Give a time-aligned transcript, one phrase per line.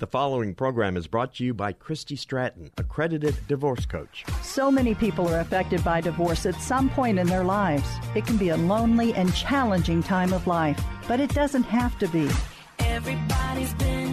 [0.00, 4.24] The following program is brought to you by Christy Stratton, accredited divorce coach.
[4.42, 7.88] So many people are affected by divorce at some point in their lives.
[8.14, 12.06] It can be a lonely and challenging time of life, but it doesn't have to
[12.06, 12.30] be.
[12.78, 14.07] Everybody's been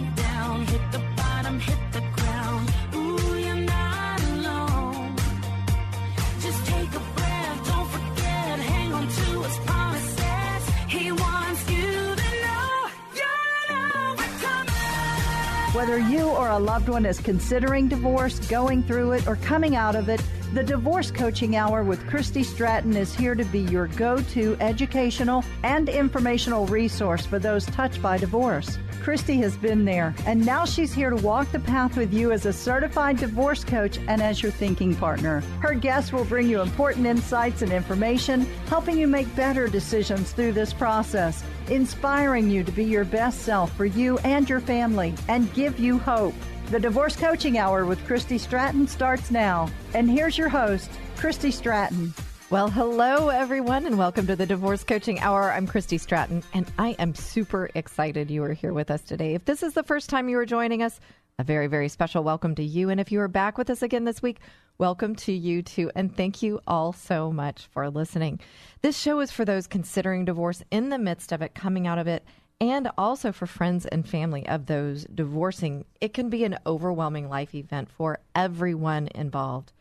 [15.76, 19.94] Whether you or a loved one is considering divorce, going through it, or coming out
[19.94, 20.22] of it,
[20.54, 25.44] the Divorce Coaching Hour with Christy Stratton is here to be your go to educational
[25.64, 28.78] and informational resource for those touched by divorce.
[29.06, 32.44] Christy has been there, and now she's here to walk the path with you as
[32.44, 35.44] a certified divorce coach and as your thinking partner.
[35.60, 40.54] Her guests will bring you important insights and information, helping you make better decisions through
[40.54, 45.54] this process, inspiring you to be your best self for you and your family, and
[45.54, 46.34] give you hope.
[46.72, 49.70] The Divorce Coaching Hour with Christy Stratton starts now.
[49.94, 52.12] And here's your host, Christy Stratton.
[52.48, 55.50] Well, hello, everyone, and welcome to the Divorce Coaching Hour.
[55.50, 59.34] I'm Christy Stratton, and I am super excited you are here with us today.
[59.34, 61.00] If this is the first time you are joining us,
[61.40, 62.88] a very, very special welcome to you.
[62.88, 64.38] And if you are back with us again this week,
[64.78, 65.90] welcome to you too.
[65.96, 68.38] And thank you all so much for listening.
[68.80, 72.06] This show is for those considering divorce in the midst of it, coming out of
[72.06, 72.24] it,
[72.60, 75.84] and also for friends and family of those divorcing.
[76.00, 79.72] It can be an overwhelming life event for everyone involved.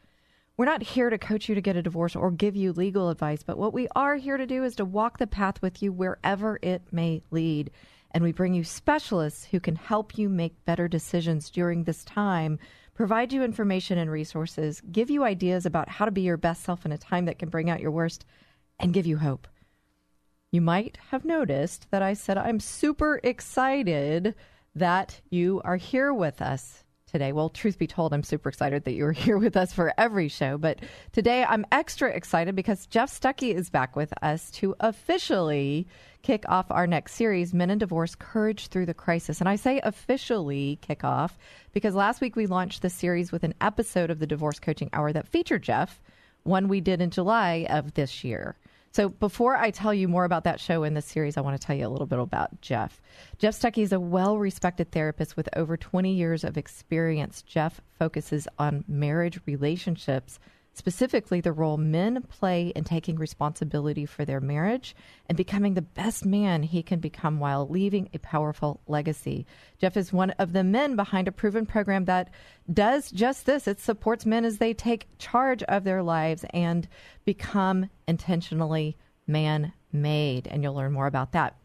[0.57, 3.43] We're not here to coach you to get a divorce or give you legal advice,
[3.43, 6.59] but what we are here to do is to walk the path with you wherever
[6.61, 7.71] it may lead.
[8.11, 12.57] And we bring you specialists who can help you make better decisions during this time,
[12.93, 16.85] provide you information and resources, give you ideas about how to be your best self
[16.85, 18.23] in a time that can bring out your worst,
[18.79, 19.49] and give you hope.
[20.53, 24.35] You might have noticed that I said I'm super excited
[24.73, 26.84] that you are here with us
[27.15, 27.31] today.
[27.31, 30.57] Well, truth be told, I'm super excited that you're here with us for every show.
[30.57, 30.79] But
[31.13, 35.87] today I'm extra excited because Jeff Stuckey is back with us to officially
[36.23, 39.39] kick off our next series, Men in Divorce Courage Through the Crisis.
[39.39, 41.37] And I say officially kick off
[41.71, 45.13] because last week we launched the series with an episode of the Divorce Coaching Hour
[45.13, 46.01] that featured Jeff,
[46.43, 48.57] one we did in July of this year.
[48.95, 51.67] So before I tell you more about that show in this series, I want to
[51.67, 53.01] tell you a little bit about Jeff.
[53.37, 57.41] Jeff Stuckey is a well respected therapist with over 20 years of experience.
[57.41, 60.39] Jeff focuses on marriage relationships,
[60.75, 64.93] specifically the role men play in taking responsibility for their marriage
[65.27, 69.45] and becoming the best man he can become while leaving a powerful legacy.
[69.79, 72.29] Jeff is one of the men behind a proven program that
[72.71, 73.67] does just this.
[73.67, 76.87] It supports men as they take charge of their lives and
[77.23, 80.45] become intentionally man made.
[80.45, 81.55] And you'll learn more about that.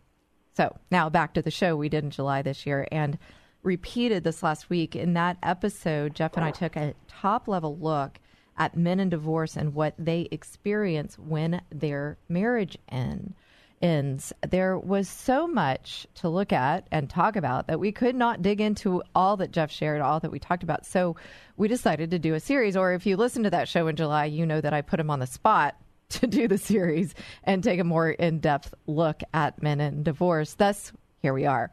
[0.57, 3.19] So now back to the show we did in July this year and
[3.65, 4.95] repeated this last week.
[4.95, 8.21] In that episode, Jeff and I took a top level look
[8.61, 13.35] at men in divorce and what they experience when their marriage end,
[13.81, 14.35] ends.
[14.47, 18.61] There was so much to look at and talk about that we could not dig
[18.61, 20.85] into all that Jeff shared, all that we talked about.
[20.85, 21.17] So
[21.57, 22.77] we decided to do a series.
[22.77, 25.11] Or if you listen to that show in July, you know that I put him
[25.11, 25.75] on the spot
[26.11, 30.53] to do the series and take a more in depth look at men in divorce.
[30.53, 31.71] Thus, here we are.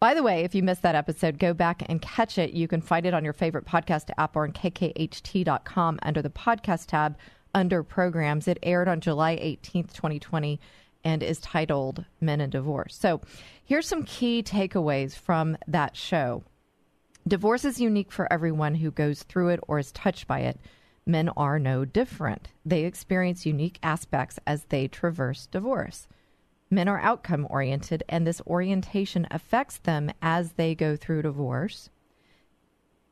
[0.00, 2.52] By the way, if you missed that episode, go back and catch it.
[2.52, 6.86] You can find it on your favorite podcast app or on kkht.com under the podcast
[6.86, 7.16] tab
[7.52, 8.46] under programs.
[8.46, 10.60] It aired on July 18th, 2020,
[11.02, 12.94] and is titled Men in Divorce.
[12.94, 13.20] So
[13.64, 16.44] here's some key takeaways from that show.
[17.26, 20.60] Divorce is unique for everyone who goes through it or is touched by it.
[21.06, 22.48] Men are no different.
[22.64, 26.06] They experience unique aspects as they traverse divorce.
[26.70, 31.88] Men are outcome oriented, and this orientation affects them as they go through divorce.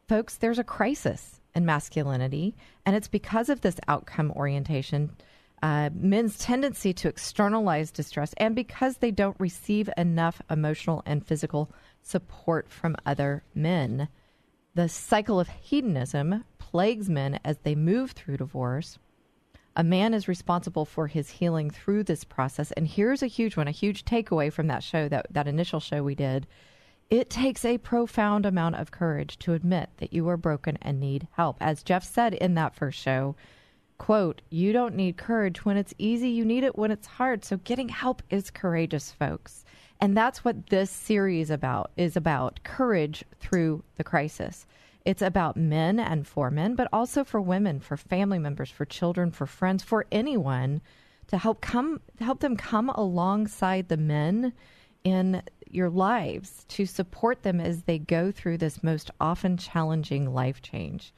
[0.09, 2.55] Folks, there's a crisis in masculinity,
[2.85, 5.17] and it's because of this outcome orientation,
[5.63, 11.71] uh, men's tendency to externalize distress, and because they don't receive enough emotional and physical
[12.03, 14.09] support from other men.
[14.75, 18.99] The cycle of hedonism plagues men as they move through divorce
[19.77, 22.73] a man is responsible for his healing through this process.
[22.73, 26.03] And here's a huge one, a huge takeaway from that show, that, that initial show
[26.03, 26.47] we did,
[27.09, 31.29] It takes a profound amount of courage to admit that you are broken and need
[31.33, 31.57] help.
[31.61, 33.37] As Jeff said in that first show,
[33.97, 37.45] quote, you don't need courage when it's easy, you need it when it's hard.
[37.45, 39.65] So getting help is courageous, folks.
[40.01, 44.67] And that's what this series about is about courage through the crisis.
[45.07, 49.31] It's about men and for men, but also for women, for family members, for children,
[49.31, 50.83] for friends, for anyone
[51.29, 54.53] to help come help them come alongside the men
[55.05, 60.61] in your lives to support them as they go through this most often challenging life
[60.61, 61.15] change.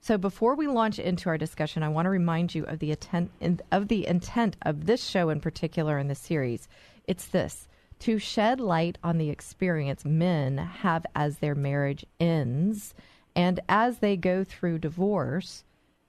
[0.00, 3.30] So before we launch into our discussion, I want to remind you of the intent
[3.72, 6.68] of the intent of this show in particular in the series.
[7.06, 7.68] It's this:
[8.00, 12.92] to shed light on the experience men have as their marriage ends
[13.34, 15.64] and as they go through divorce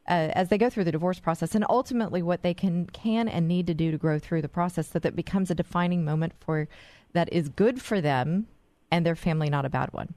[0.07, 3.47] uh, as they go through the divorce process and ultimately what they can can and
[3.47, 6.33] need to do to grow through the process so that it becomes a defining moment
[6.39, 6.67] for
[7.13, 8.47] that is good for them
[8.89, 10.13] and their family not a bad one.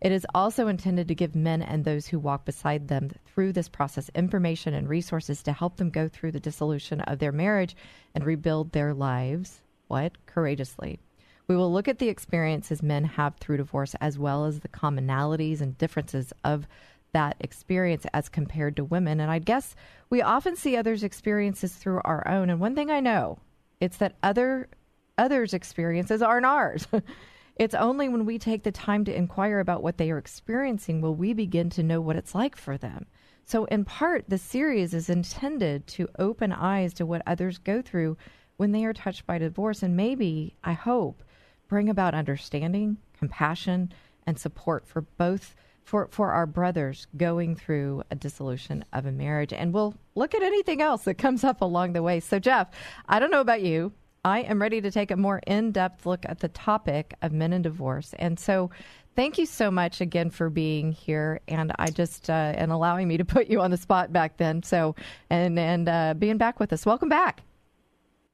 [0.00, 3.68] It is also intended to give men and those who walk beside them through this
[3.68, 7.74] process information and resources to help them go through the dissolution of their marriage
[8.14, 10.12] and rebuild their lives what?
[10.26, 10.98] Courageously
[11.46, 15.60] we will look at the experiences men have through divorce as well as the commonalities
[15.60, 16.66] and differences of
[17.12, 19.20] that experience as compared to women.
[19.20, 19.74] And I guess
[20.10, 22.50] we often see others' experiences through our own.
[22.50, 23.38] And one thing I know,
[23.80, 24.68] it's that other
[25.16, 26.88] others' experiences aren't ours.
[27.56, 31.14] it's only when we take the time to inquire about what they are experiencing will
[31.14, 33.06] we begin to know what it's like for them.
[33.46, 38.16] So, in part, the series is intended to open eyes to what others go through
[38.56, 41.22] when they are touched by divorce, and maybe, I hope,
[41.68, 43.92] bring about understanding, compassion,
[44.26, 49.52] and support for both for, for our brothers going through a dissolution of a marriage.
[49.52, 52.20] And we'll look at anything else that comes up along the way.
[52.20, 52.68] So, Jeff,
[53.06, 53.92] I don't know about you.
[54.24, 57.52] I am ready to take a more in depth look at the topic of men
[57.52, 58.14] and divorce.
[58.18, 58.70] And so,
[59.14, 61.40] thank you so much again for being here.
[61.46, 64.62] And I just, uh, and allowing me to put you on the spot back then.
[64.62, 64.94] So,
[65.28, 66.86] and, and uh, being back with us.
[66.86, 67.42] Welcome back.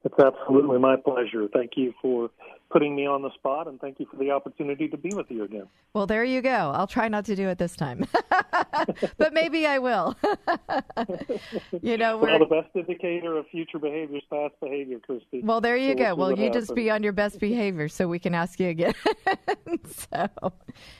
[0.04, 1.46] It's absolutely my pleasure.
[1.52, 2.30] Thank you for
[2.70, 5.42] putting me on the spot, and thank you for the opportunity to be with you
[5.42, 5.66] again.
[5.92, 6.72] Well, there you go.
[6.74, 8.06] I'll try not to do it this time,
[9.18, 10.16] but maybe I will.
[11.82, 15.42] you know, well, the best indicator of future behavior is past behavior, Christy.
[15.42, 16.14] Well, there you so go.
[16.14, 16.66] We'll, well, you happens.
[16.68, 18.94] just be on your best behavior so we can ask you again.
[20.12, 20.52] so,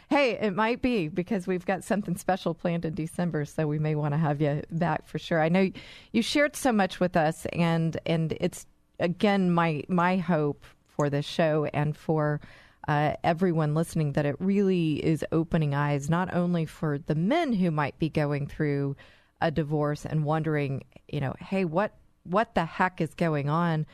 [0.08, 3.94] hey, it might be because we've got something special planned in December, so we may
[3.94, 5.40] want to have you back for sure.
[5.40, 5.70] I know
[6.12, 8.66] you shared so much with us, and and it's
[8.98, 10.64] again my my hope
[11.00, 12.40] for this show and for
[12.86, 17.70] uh, everyone listening that it really is opening eyes not only for the men who
[17.70, 18.94] might be going through
[19.40, 21.94] a divorce and wondering, you know, hey, what
[22.24, 23.86] what the heck is going on,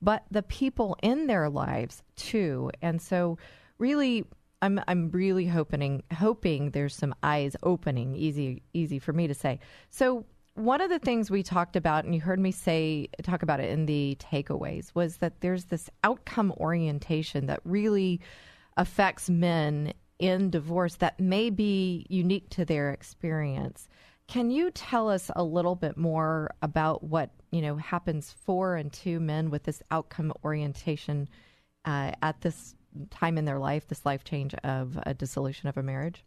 [0.00, 2.70] but the people in their lives too.
[2.80, 3.36] And so,
[3.78, 4.24] really,
[4.62, 8.14] I'm I'm really hoping hoping there's some eyes opening.
[8.14, 9.60] Easy easy for me to say.
[9.90, 13.60] So one of the things we talked about, and you heard me say talk about
[13.60, 18.20] it in the takeaways, was that there's this outcome orientation that really
[18.76, 23.88] affects men in divorce that may be unique to their experience.
[24.28, 28.92] Can you tell us a little bit more about what you know happens for and
[28.92, 31.28] to men with this outcome orientation
[31.84, 32.74] uh, at this
[33.10, 36.24] time in their life, this life change of a dissolution of a marriage?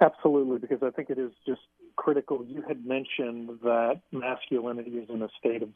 [0.00, 1.60] Absolutely, because I think it is just
[2.00, 2.42] critical.
[2.48, 5.68] You had mentioned that masculinity is in a state of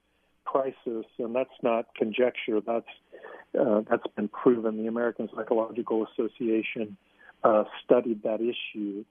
[0.46, 2.60] crisis, and that's not conjecture.
[2.66, 2.86] That's
[3.60, 4.78] uh, that's been proven.
[4.78, 6.96] The American Psychological Association
[7.44, 9.04] uh, studied that issue,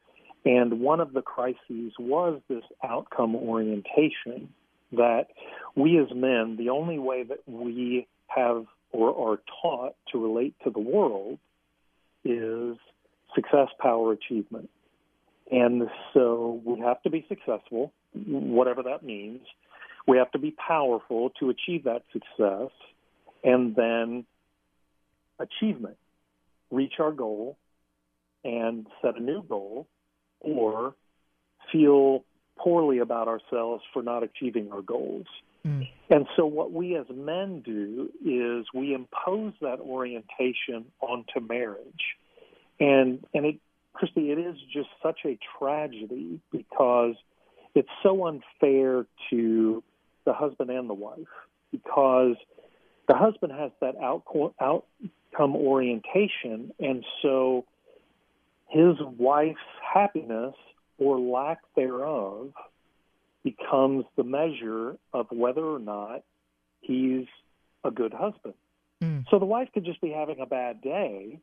[0.43, 4.49] and one of the crises was this outcome orientation.
[4.91, 5.27] That
[5.75, 10.69] we as men, the only way that we have or are taught to relate to
[10.69, 11.39] the world
[12.23, 12.77] is
[13.33, 14.69] success, power, achievement.
[15.53, 15.83] And
[16.15, 19.41] so we have to be successful, whatever that means.
[20.07, 22.71] We have to be powerful to achieve that success.
[23.43, 24.25] And then
[25.39, 25.97] achievement,
[26.71, 27.57] reach our goal
[28.43, 29.87] and set a new goal,
[30.39, 30.95] or
[31.71, 32.25] feel
[32.57, 35.27] poorly about ourselves for not achieving our goals.
[35.65, 35.87] Mm.
[36.09, 42.17] And so, what we as men do is we impose that orientation onto marriage.
[42.79, 43.59] And, and it
[43.93, 47.15] Christy, it is just such a tragedy because
[47.75, 49.83] it's so unfair to
[50.25, 51.19] the husband and the wife
[51.71, 52.35] because
[53.07, 54.23] the husband has that out,
[54.59, 57.65] outcome orientation, and so
[58.69, 59.59] his wife's
[59.93, 60.55] happiness
[60.97, 62.53] or lack thereof
[63.43, 66.23] becomes the measure of whether or not
[66.81, 67.25] he's
[67.83, 68.53] a good husband.
[69.01, 69.25] Mm.
[69.29, 71.39] So the wife could just be having a bad day,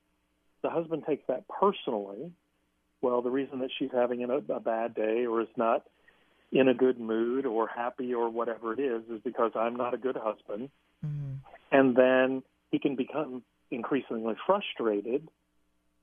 [0.62, 2.32] the husband takes that personally,
[3.02, 5.84] well, the reason that she's having a, a bad day or is not
[6.52, 9.98] in a good mood or happy or whatever it is is because I'm not a
[9.98, 10.70] good husband.
[11.04, 11.34] Mm-hmm.
[11.72, 15.28] And then he can become increasingly frustrated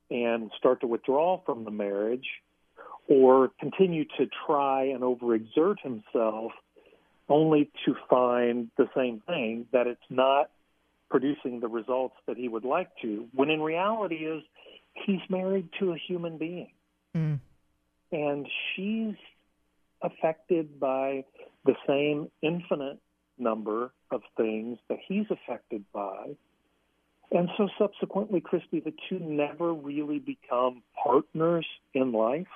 [0.10, 2.28] and start to withdraw from the marriage
[3.08, 6.54] or continue to try and overexert himself
[7.30, 10.50] only to find the same thing that it's not
[11.10, 14.44] producing the results that he would like to when in reality is
[14.94, 16.70] he's married to a human being
[17.18, 17.40] Mm.
[18.12, 19.16] and she's
[20.04, 21.26] affected by
[21.66, 23.00] the same infinite
[23.40, 26.36] number of things that he's affected by.
[27.32, 32.48] And so subsequently, Christy, the two never really become partners in life.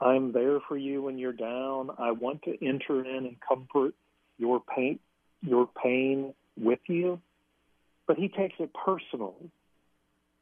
[0.00, 1.90] I'm there for you when you're down.
[1.98, 3.94] I want to enter in and comfort
[4.36, 4.98] your pain,
[5.42, 7.20] your pain with you.
[8.06, 9.50] But he takes it personally.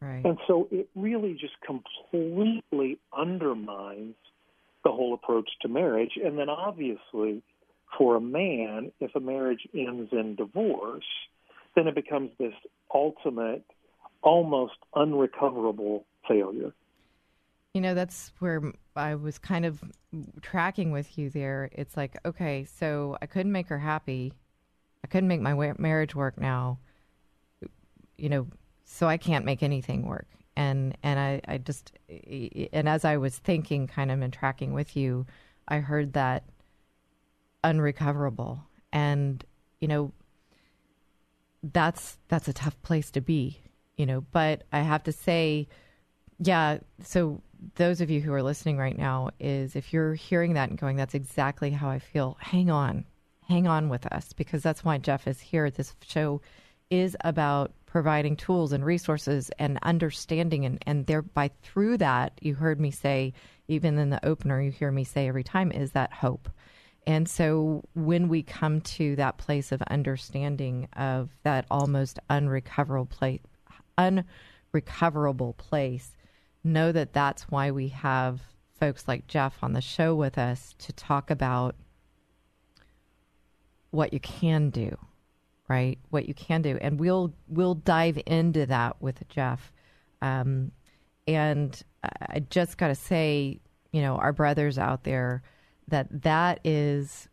[0.03, 0.25] Right.
[0.25, 4.17] And so it really just completely undermines
[4.83, 6.19] the whole approach to marriage.
[6.23, 7.41] And then obviously,
[7.97, 11.05] for a man, if a marriage ends in divorce,
[11.77, 12.53] then it becomes this
[12.93, 13.65] ultimate,
[14.23, 16.73] almost unrecoverable failure.
[17.75, 18.61] You know, that's where
[18.97, 19.85] I was kind of
[20.41, 21.71] tracking with you there.
[21.73, 24.33] It's like, okay, so I couldn't make her happy.
[25.05, 26.81] I couldn't make my marriage work now.
[28.19, 28.47] You know,
[28.93, 30.27] so I can't make anything work.
[30.55, 31.93] And and I, I just
[32.73, 35.27] and as I was thinking, kind of and tracking with you,
[35.67, 36.45] I heard that
[37.65, 38.63] unrecoverable.
[38.93, 39.43] And
[39.81, 40.13] you know,
[41.63, 43.63] that's that's a tough place to be.
[43.97, 45.69] You know, but I have to say,
[46.39, 46.79] yeah.
[47.03, 47.41] So
[47.77, 50.97] those of you who are listening right now is if you're hearing that and going,
[50.97, 52.37] that's exactly how I feel.
[52.41, 53.07] Hang on,
[53.49, 55.71] hang on with us because that's why Jeff is here.
[55.71, 56.43] This show
[56.91, 62.81] is about providing tools and resources and understanding and, and thereby through that you heard
[62.81, 63.35] me say
[63.69, 66.49] even in the opener you hear me say every time is that hope.
[67.07, 73.43] And so when we come to that place of understanding of that almost unrecoverable place
[73.99, 76.17] unrecoverable place
[76.65, 78.41] know that that's why we have
[78.81, 81.77] folks like jeff on the show with us to talk about
[83.91, 84.97] what you can do
[85.73, 85.99] right?
[86.11, 89.73] What you can do, and we'll we'll dive into that with Jeff.
[90.21, 90.73] Um,
[91.27, 93.61] and I just got to say,
[93.93, 95.43] you know, our brothers out there,
[95.89, 97.29] that that is,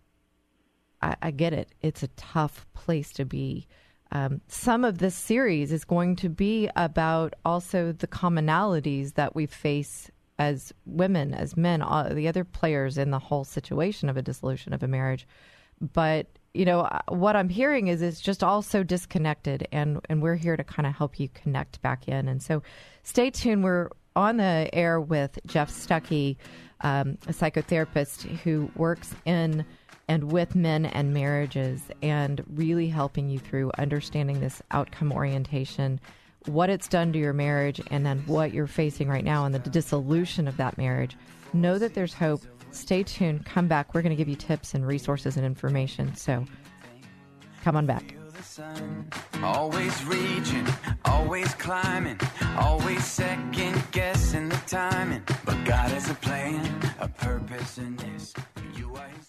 [1.01, 1.67] I, I get it.
[1.81, 3.67] It's a tough place to be.
[4.11, 9.45] Um, some of this series is going to be about also the commonalities that we
[9.45, 14.21] face as women, as men, all, the other players in the whole situation of a
[14.21, 15.27] dissolution of a marriage.
[15.81, 20.21] But you know uh, what I'm hearing is it's just all so disconnected, and and
[20.21, 22.27] we're here to kind of help you connect back in.
[22.27, 22.63] And so,
[23.03, 23.63] stay tuned.
[23.63, 26.37] We're on the air with Jeff Stuckey,
[26.81, 29.65] um, a psychotherapist who works in
[30.07, 35.99] and with men and marriages, and really helping you through understanding this outcome orientation,
[36.47, 39.59] what it's done to your marriage, and then what you're facing right now, and the
[39.59, 41.15] dissolution of that marriage.
[41.53, 42.41] Know that there's hope
[42.71, 43.45] stay tuned.
[43.45, 43.93] Come back.
[43.93, 46.15] We're going to give you tips and resources and information.
[46.15, 46.45] So
[47.63, 48.15] come on back.
[49.43, 50.65] Always reaching,
[51.05, 52.19] always climbing,
[52.57, 55.23] always second guessing the timing.
[55.45, 58.33] But God has a plan, a purpose in this.
[58.75, 59.28] You are.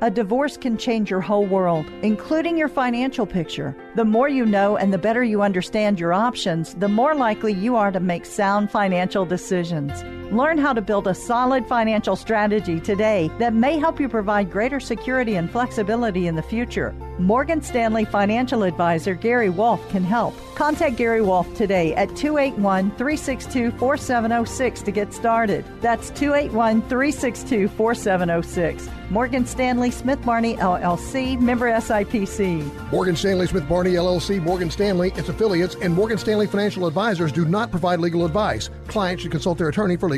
[0.00, 3.74] A divorce can change your whole world, including your financial picture.
[3.96, 7.74] The more you know and the better you understand your options, the more likely you
[7.74, 10.04] are to make sound financial decisions.
[10.30, 14.78] Learn how to build a solid financial strategy today that may help you provide greater
[14.78, 16.94] security and flexibility in the future.
[17.18, 20.34] Morgan Stanley financial advisor Gary Wolf can help.
[20.54, 25.64] Contact Gary Wolf today at 281 362 4706 to get started.
[25.80, 28.88] That's 281 362 4706.
[29.10, 32.92] Morgan Stanley Smith Barney LLC, member SIPC.
[32.92, 37.44] Morgan Stanley Smith Barney LLC, Morgan Stanley, its affiliates, and Morgan Stanley Financial Advisors do
[37.44, 38.68] not provide legal advice.
[38.88, 40.17] Clients should consult their attorney for legal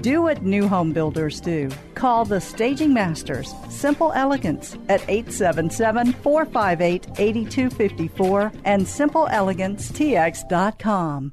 [0.00, 1.68] Do what new home builders do.
[1.94, 11.32] Call the Staging Masters, Simple Elegance, at 877 458 8254 and simpleelegancetx.com.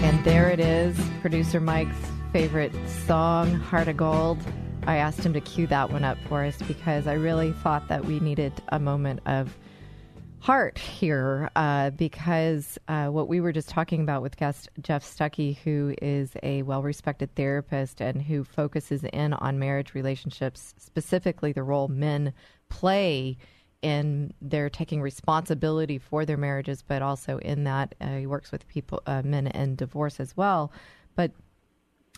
[0.00, 1.96] And there it is, producer Mike's
[2.32, 2.72] favorite
[3.06, 4.38] song, Heart of Gold.
[4.86, 8.04] I asked him to cue that one up for us because I really thought that
[8.04, 9.56] we needed a moment of
[10.40, 15.58] heart here uh, because uh, what we were just talking about with guest Jeff Stuckey,
[15.58, 21.62] who is a well respected therapist and who focuses in on marriage relationships, specifically the
[21.62, 22.32] role men
[22.68, 23.36] play
[23.82, 28.66] in their taking responsibility for their marriages, but also in that uh, he works with
[28.68, 30.72] people, uh, men in divorce as well.
[31.14, 31.32] But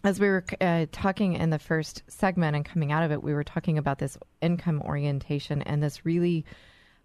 [0.03, 3.35] as we were uh, talking in the first segment and coming out of it, we
[3.35, 6.47] were talking about this income orientation and this really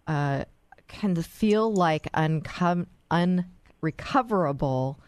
[0.06, 0.44] uh,
[0.88, 4.98] can feel like uncom- unrecoverable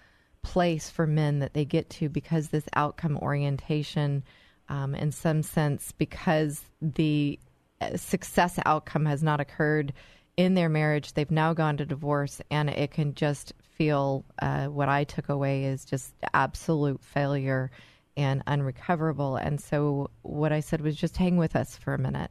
[0.42, 4.22] place for men that they get to because this outcome orientation,
[4.68, 7.38] um, in some sense, because the
[7.96, 9.92] success outcome has not occurred
[10.36, 14.88] in their marriage, they've now gone to divorce, and it can just feel uh, what
[14.88, 17.70] I took away is just absolute failure
[18.16, 19.36] and unrecoverable.
[19.36, 22.30] And so, what I said was just hang with us for a minute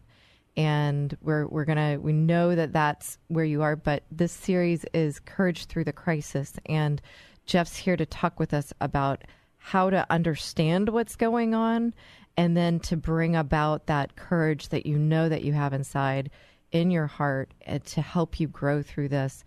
[0.57, 3.75] and we're we're gonna we know that that's where you are.
[3.75, 6.99] But this series is courage through the crisis, and
[7.45, 9.23] Jeff's here to talk with us about
[9.67, 11.93] how to understand what's going on,
[12.37, 16.29] and then to bring about that courage that you know that you have inside
[16.71, 19.43] in your heart and to help you grow through this.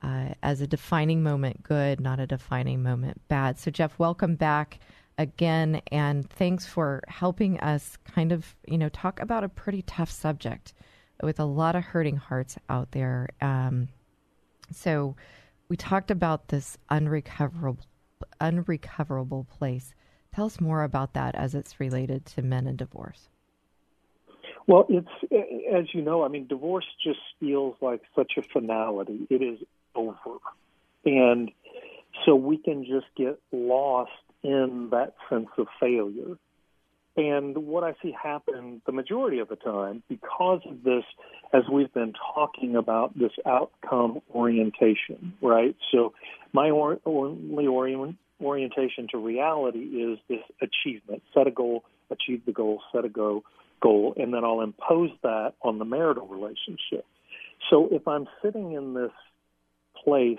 [0.00, 3.58] Uh, as a defining moment, good, not a defining moment, bad.
[3.58, 4.78] So, Jeff, welcome back
[5.18, 10.10] again and thanks for helping us kind of you know talk about a pretty tough
[10.10, 10.72] subject
[11.22, 13.86] with a lot of hurting hearts out there um,
[14.72, 15.14] so
[15.68, 17.84] we talked about this unrecoverable
[18.40, 19.94] unrecoverable place
[20.34, 23.28] tell us more about that as it's related to men and divorce
[24.66, 25.08] Well, it's
[25.72, 26.24] as you know.
[26.24, 29.26] I mean, divorce just feels like such a finality.
[29.28, 29.58] It is
[29.94, 30.38] over,
[31.04, 31.50] and
[32.24, 36.38] so we can just get lost in that sense of failure.
[37.16, 41.04] And what I see happen the majority of the time, because of this,
[41.52, 45.76] as we've been talking about this outcome orientation, right?
[45.92, 46.12] So
[46.52, 51.22] my or, only orient, orientation to reality is this achievement.
[51.32, 53.44] Set a goal, achieve the goal, set a go,
[53.80, 57.06] goal, and then I'll impose that on the marital relationship.
[57.70, 59.12] So if I'm sitting in this
[60.04, 60.38] place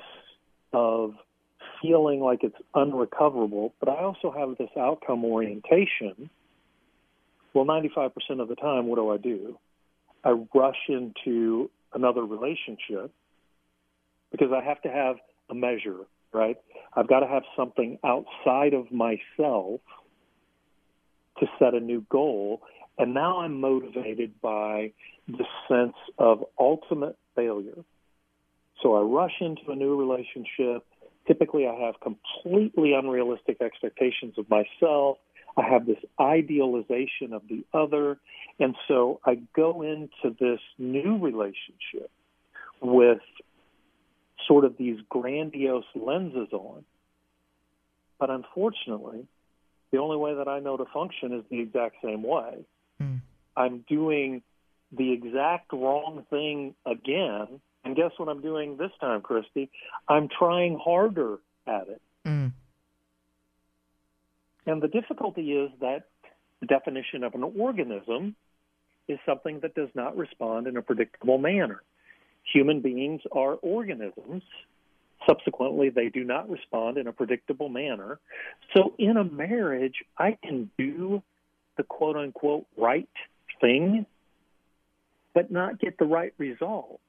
[0.74, 1.14] of
[1.82, 6.30] feeling like it's unrecoverable, but I also have this outcome orientation.
[7.56, 9.58] Well, 95% of the time, what do I do?
[10.26, 13.12] I rush into another relationship
[14.30, 15.16] because I have to have
[15.50, 16.00] a measure,
[16.34, 16.58] right?
[16.94, 19.80] I've got to have something outside of myself
[21.40, 22.62] to set a new goal.
[22.98, 24.92] And now I'm motivated by
[25.28, 27.84] the sense of ultimate failure.
[28.84, 30.84] So I rush into a new relationship
[31.28, 35.18] Typically, I have completely unrealistic expectations of myself.
[35.58, 38.18] I have this idealization of the other.
[38.60, 42.12] And so I go into this new relationship
[42.82, 43.20] with
[44.48, 46.84] sort of these grandiose lenses on.
[48.20, 49.28] But unfortunately,
[49.92, 52.66] the only way that I know to function is the exact same way.
[53.02, 53.22] Mm.
[53.56, 54.42] I'm doing
[54.92, 59.70] the exact wrong thing again and guess what I'm doing this time, Christy?
[60.10, 61.38] I'm trying harder
[61.68, 62.02] at it.
[62.26, 62.52] Mm.
[64.66, 66.08] And the difficulty is that
[66.60, 68.36] the definition of an organism
[69.08, 71.82] is something that does not respond in a predictable manner.
[72.54, 74.44] Human beings are organisms.
[75.28, 78.20] Subsequently, they do not respond in a predictable manner.
[78.76, 81.22] So, in a marriage, I can do
[81.78, 83.10] the quote unquote right
[83.62, 84.06] thing,
[85.34, 87.02] but not get the right result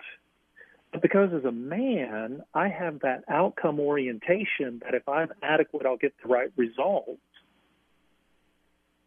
[0.92, 5.96] But because as a man, I have that outcome orientation that if I'm adequate, I'll
[5.96, 7.20] get the right results.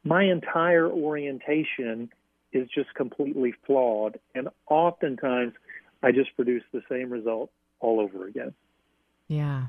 [0.03, 2.09] My entire orientation
[2.51, 4.19] is just completely flawed.
[4.33, 5.53] And oftentimes,
[6.01, 8.53] I just produce the same result all over again.
[9.27, 9.67] Yeah.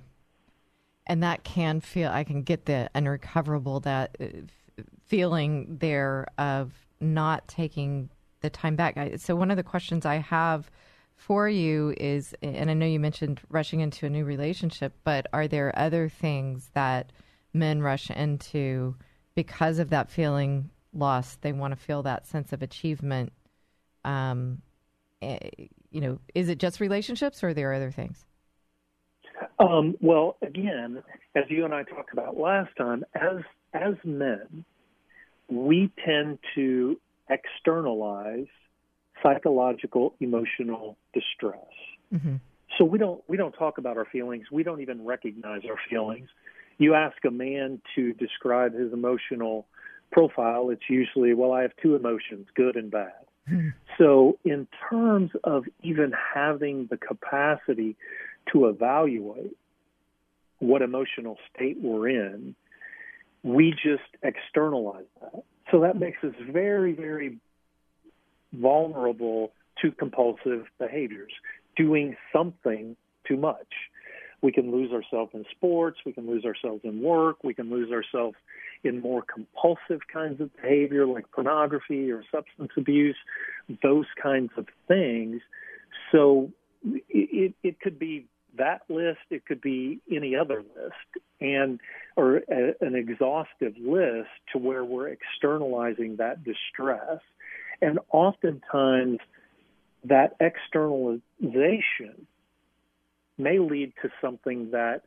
[1.06, 7.48] And that can feel, I can get the unrecoverable, that uh, feeling there of not
[7.48, 8.96] taking the time back.
[9.16, 10.70] So, one of the questions I have
[11.16, 15.46] for you is, and I know you mentioned rushing into a new relationship, but are
[15.46, 17.12] there other things that
[17.52, 18.94] men rush into
[19.40, 21.40] because of that feeling lost?
[21.40, 23.32] They want to feel that sense of achievement.
[24.04, 24.60] Um,
[25.22, 25.38] eh,
[25.90, 28.26] you know, is it just relationships or are there other things?
[29.58, 31.02] Um, well, again,
[31.34, 33.38] as you and I talked about last time, as
[33.72, 34.66] as men,
[35.48, 37.00] we tend to
[37.30, 38.48] externalize
[39.22, 41.64] psychological emotional distress.
[42.12, 42.36] Mm-hmm.
[42.76, 44.50] So we don't we don't talk about our feelings.
[44.52, 46.28] We don't even recognize our feelings.
[46.80, 49.66] You ask a man to describe his emotional
[50.10, 53.12] profile, it's usually, well, I have two emotions, good and bad.
[53.46, 53.68] Hmm.
[53.98, 57.96] So, in terms of even having the capacity
[58.52, 59.54] to evaluate
[60.58, 62.54] what emotional state we're in,
[63.42, 65.44] we just externalize that.
[65.70, 66.00] So, that hmm.
[66.00, 67.36] makes us very, very
[68.54, 71.32] vulnerable to compulsive behaviors,
[71.76, 72.96] doing something
[73.28, 73.68] too much.
[74.42, 77.92] We can lose ourselves in sports, we can lose ourselves in work, we can lose
[77.92, 78.36] ourselves
[78.82, 83.16] in more compulsive kinds of behavior like pornography or substance abuse,
[83.82, 85.42] those kinds of things.
[86.10, 86.50] So
[87.08, 88.26] it, it could be
[88.56, 91.80] that list, it could be any other list, and
[92.16, 97.20] or a, an exhaustive list to where we're externalizing that distress.
[97.82, 99.18] And oftentimes,
[100.04, 102.26] that externalization
[103.40, 105.02] may lead to something that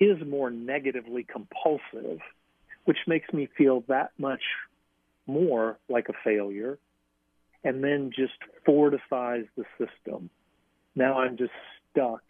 [0.00, 2.20] is more negatively compulsive,
[2.84, 4.42] which makes me feel that much
[5.26, 6.78] more like a failure,
[7.62, 8.32] and then just
[8.66, 10.28] fortifies the system.
[10.96, 11.52] Now I'm just
[11.90, 12.22] stuck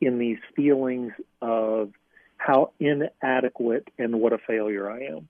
[0.00, 1.92] in these feelings of
[2.36, 5.28] how inadequate and what a failure I am.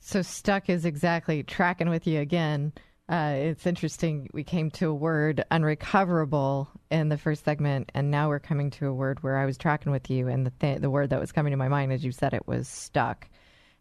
[0.00, 2.72] So stuck is exactly tracking with you again.
[3.10, 4.30] Uh, it's interesting.
[4.32, 8.86] We came to a word unrecoverable in the first segment, and now we're coming to
[8.86, 11.32] a word where I was tracking with you, and the th- the word that was
[11.32, 13.28] coming to my mind as you said it was stuck.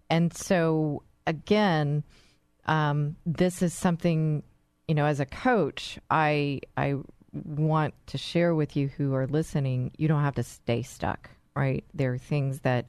[0.10, 2.04] And so again,
[2.66, 4.42] um, this is something
[4.88, 5.06] you know.
[5.06, 6.96] As a coach, I I
[7.32, 9.92] want to share with you who are listening.
[9.96, 11.86] You don't have to stay stuck, right?
[11.94, 12.88] There are things that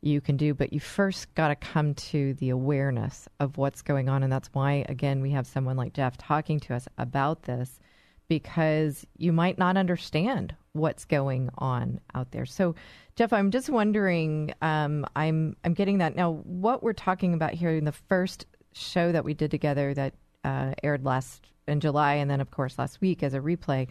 [0.00, 4.08] you can do, but you first got to come to the awareness of what's going
[4.08, 4.22] on.
[4.22, 7.80] And that's why, again, we have someone like Jeff talking to us about this
[8.28, 12.46] because you might not understand what's going on out there.
[12.46, 12.74] So,
[13.16, 16.32] Jeff, I'm just wondering, um, I'm, I'm getting that now.
[16.44, 20.74] What we're talking about here in the first show that we did together that uh,
[20.82, 23.88] aired last in July, and then, of course, last week as a replay,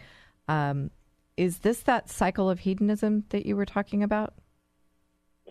[0.48, 0.90] um,
[1.36, 4.34] is this that cycle of hedonism that you were talking about?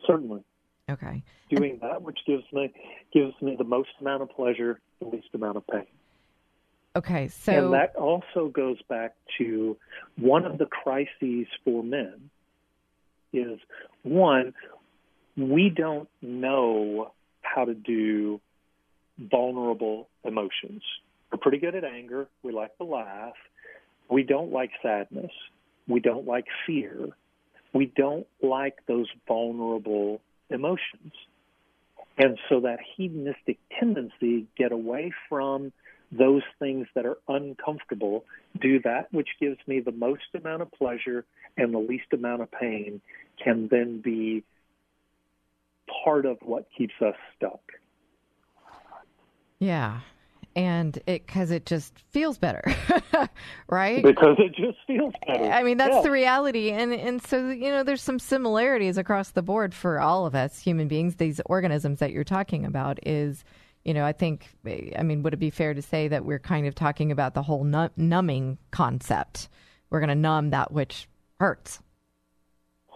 [0.06, 0.44] Certainly.
[0.90, 1.24] Okay.
[1.50, 2.74] Doing that which gives me
[3.14, 5.88] gives me the most amount of pleasure, the least amount of pain.
[6.96, 9.78] Okay, so and that also goes back to
[10.18, 12.32] one of the crises for men
[13.32, 13.60] is
[14.02, 14.54] one,
[15.36, 18.42] we don't know how to do
[19.20, 20.82] vulnerable emotions.
[21.32, 22.28] We're pretty good at anger.
[22.42, 23.34] We like to laugh.
[24.10, 25.32] We don't like sadness.
[25.88, 27.10] We don't like fear.
[27.74, 31.14] We don't like those vulnerable emotions.
[32.18, 35.72] And so that hedonistic tendency, get away from
[36.12, 38.24] those things that are uncomfortable,
[38.60, 41.26] do that which gives me the most amount of pleasure
[41.58, 43.02] and the least amount of pain,
[43.44, 44.44] can then be
[46.04, 47.62] part of what keeps us stuck.
[49.60, 50.02] Yeah.
[50.58, 52.64] And it because it just feels better,
[53.70, 54.04] right?
[54.04, 55.52] Because it just feels better.
[55.52, 56.02] I mean, that's Yeah.
[56.02, 60.26] the reality, and and so you know, there's some similarities across the board for all
[60.26, 61.16] of us human beings.
[61.18, 63.44] These organisms that you're talking about is,
[63.86, 64.48] you know, I think,
[64.98, 67.44] I mean, would it be fair to say that we're kind of talking about the
[67.44, 69.50] whole nu- numbing concept?
[69.92, 71.08] We're going to numb that which
[71.40, 71.80] hurts.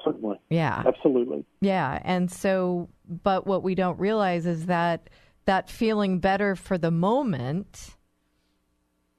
[0.04, 0.40] Certainly.
[0.50, 0.84] Yeah.
[0.86, 1.46] Absolutely.
[1.62, 2.00] Yeah.
[2.04, 2.90] And so,
[3.24, 5.10] but what we don't realize is that
[5.46, 7.96] that feeling better for the moment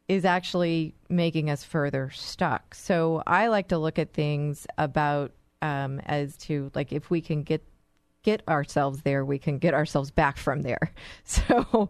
[0.09, 2.75] is actually making us further stuck.
[2.75, 5.33] So I like to look at things about
[5.63, 7.63] um, as to like if we can get
[8.23, 10.93] get ourselves there, we can get ourselves back from there.
[11.25, 11.89] So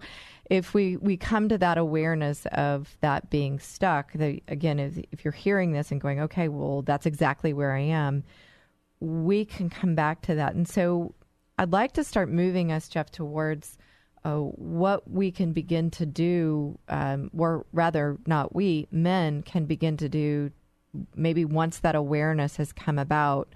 [0.51, 5.25] if we, we come to that awareness of that being stuck, the, again, if, if
[5.25, 8.25] you're hearing this and going, okay, well, that's exactly where I am,
[9.01, 10.55] we can come back to that.
[10.55, 11.15] And so
[11.59, 13.79] I'd like to start moving us, Jeff, towards
[14.25, 19.97] uh, what we can begin to do, um, or rather, not we, men can begin
[19.97, 20.51] to do
[21.15, 23.55] maybe once that awareness has come about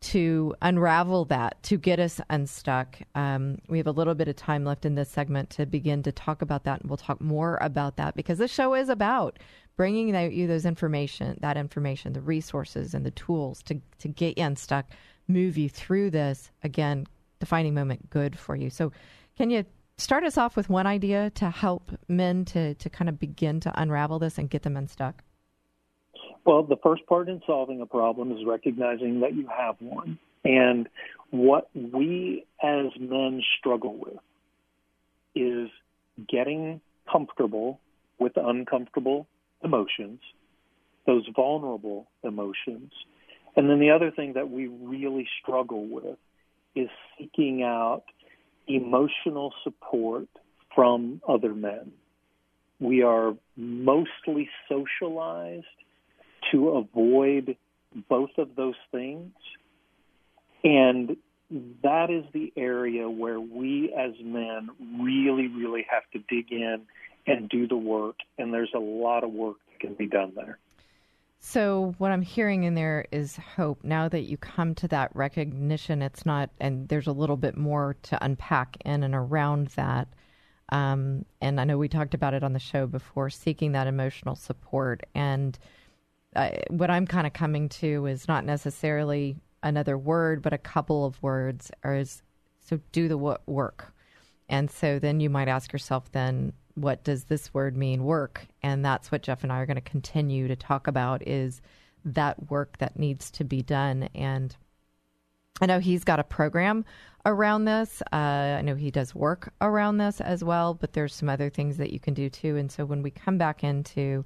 [0.00, 2.98] to unravel that, to get us unstuck.
[3.14, 6.12] Um, we have a little bit of time left in this segment to begin to
[6.12, 9.38] talk about that, and we'll talk more about that because this show is about
[9.76, 14.44] bringing you those information, that information, the resources and the tools to to get you
[14.44, 14.86] unstuck,
[15.26, 17.06] move you through this again,
[17.40, 18.68] defining moment good for you.
[18.68, 18.92] So,
[19.36, 19.64] can you
[19.96, 23.72] start us off with one idea to help men to to kind of begin to
[23.80, 25.22] unravel this and get them unstuck?
[26.44, 30.18] Well, the first part in solving a problem is recognizing that you have one.
[30.44, 30.88] And
[31.30, 34.18] what we as men struggle with
[35.34, 35.70] is
[36.28, 36.80] getting
[37.10, 37.80] comfortable
[38.18, 39.26] with uncomfortable
[39.62, 40.20] emotions,
[41.06, 42.92] those vulnerable emotions.
[43.56, 46.18] And then the other thing that we really struggle with
[46.74, 48.04] is seeking out
[48.66, 50.28] emotional support
[50.74, 51.92] from other men.
[52.80, 55.66] We are mostly socialized
[56.52, 57.56] to avoid
[58.08, 59.32] both of those things.
[60.62, 61.16] And
[61.82, 66.82] that is the area where we as men really, really have to dig in
[67.26, 68.16] and do the work.
[68.38, 70.58] And there's a lot of work that can be done there.
[71.46, 73.84] So, what I'm hearing in there is hope.
[73.84, 77.96] Now that you come to that recognition, it's not, and there's a little bit more
[78.04, 80.08] to unpack in and around that.
[80.70, 84.36] Um, and I know we talked about it on the show before seeking that emotional
[84.36, 85.02] support.
[85.14, 85.58] And
[86.34, 91.04] uh, what I'm kind of coming to is not necessarily another word, but a couple
[91.04, 91.70] of words.
[91.84, 92.22] Or is
[92.58, 93.92] so do the wo- work,
[94.48, 98.04] and so then you might ask yourself, then what does this word mean?
[98.04, 101.62] Work, and that's what Jeff and I are going to continue to talk about is
[102.04, 104.08] that work that needs to be done.
[104.14, 104.54] And
[105.60, 106.84] I know he's got a program
[107.24, 108.02] around this.
[108.12, 108.16] Uh,
[108.58, 111.92] I know he does work around this as well, but there's some other things that
[111.92, 112.56] you can do too.
[112.56, 114.24] And so when we come back into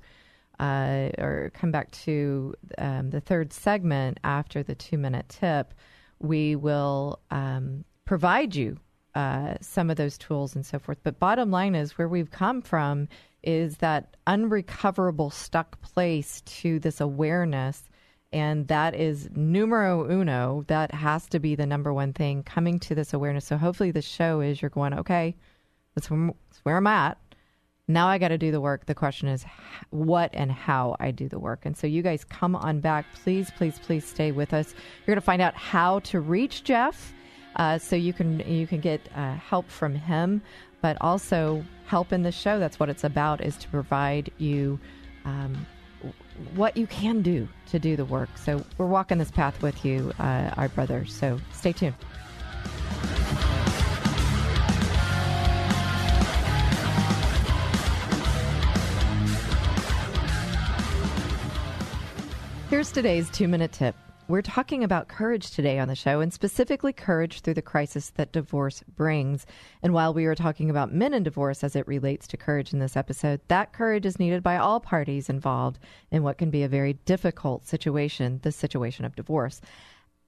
[0.59, 5.73] uh, or come back to um, the third segment after the two minute tip,
[6.19, 8.79] we will um, provide you
[9.19, 10.99] uh, some of those tools and so forth.
[11.03, 13.09] But bottom line is where we've come from
[13.43, 17.83] is that unrecoverable stuck place to this awareness.
[18.33, 20.65] And that is numero uno.
[20.69, 23.45] That has to be the number one thing coming to this awareness.
[23.45, 25.35] So hopefully, the show is you're going, okay,
[25.97, 27.19] that's where, that's where I'm at.
[27.89, 28.87] Now I got to do the work.
[28.87, 29.45] The question is
[29.91, 31.67] what and how I do the work.
[31.67, 33.07] And so you guys come on back.
[33.25, 34.75] Please, please, please stay with us.
[34.99, 37.15] You're going to find out how to reach Jeff.
[37.57, 40.41] Uh, so you can you can get uh, help from him,
[40.81, 42.59] but also help in the show.
[42.59, 44.79] That's what it's about: is to provide you
[45.25, 45.67] um,
[46.55, 48.31] what you can do to do the work.
[48.39, 51.05] So we're walking this path with you, uh, our brother.
[51.07, 51.95] So stay tuned.
[62.71, 63.97] Here's today's two minute tip.
[64.29, 68.31] We're talking about courage today on the show, and specifically courage through the crisis that
[68.31, 69.47] divorce brings.
[69.83, 72.79] And while we are talking about men in divorce as it relates to courage in
[72.79, 75.79] this episode, that courage is needed by all parties involved
[76.11, 79.63] in what can be a very difficult situation, the situation of divorce.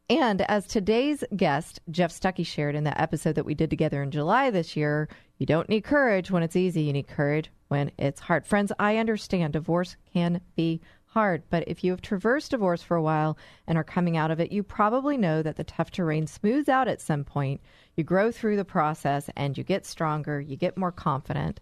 [0.09, 4.11] And as today's guest, Jeff Stuckey, shared in the episode that we did together in
[4.11, 6.81] July this year, you don't need courage when it's easy.
[6.81, 8.47] You need courage when it's hard.
[8.47, 13.03] Friends, I understand divorce can be hard, but if you have traversed divorce for a
[13.03, 16.69] while and are coming out of it, you probably know that the tough terrain smooths
[16.69, 17.61] out at some point.
[17.97, 21.59] You grow through the process and you get stronger, you get more confident,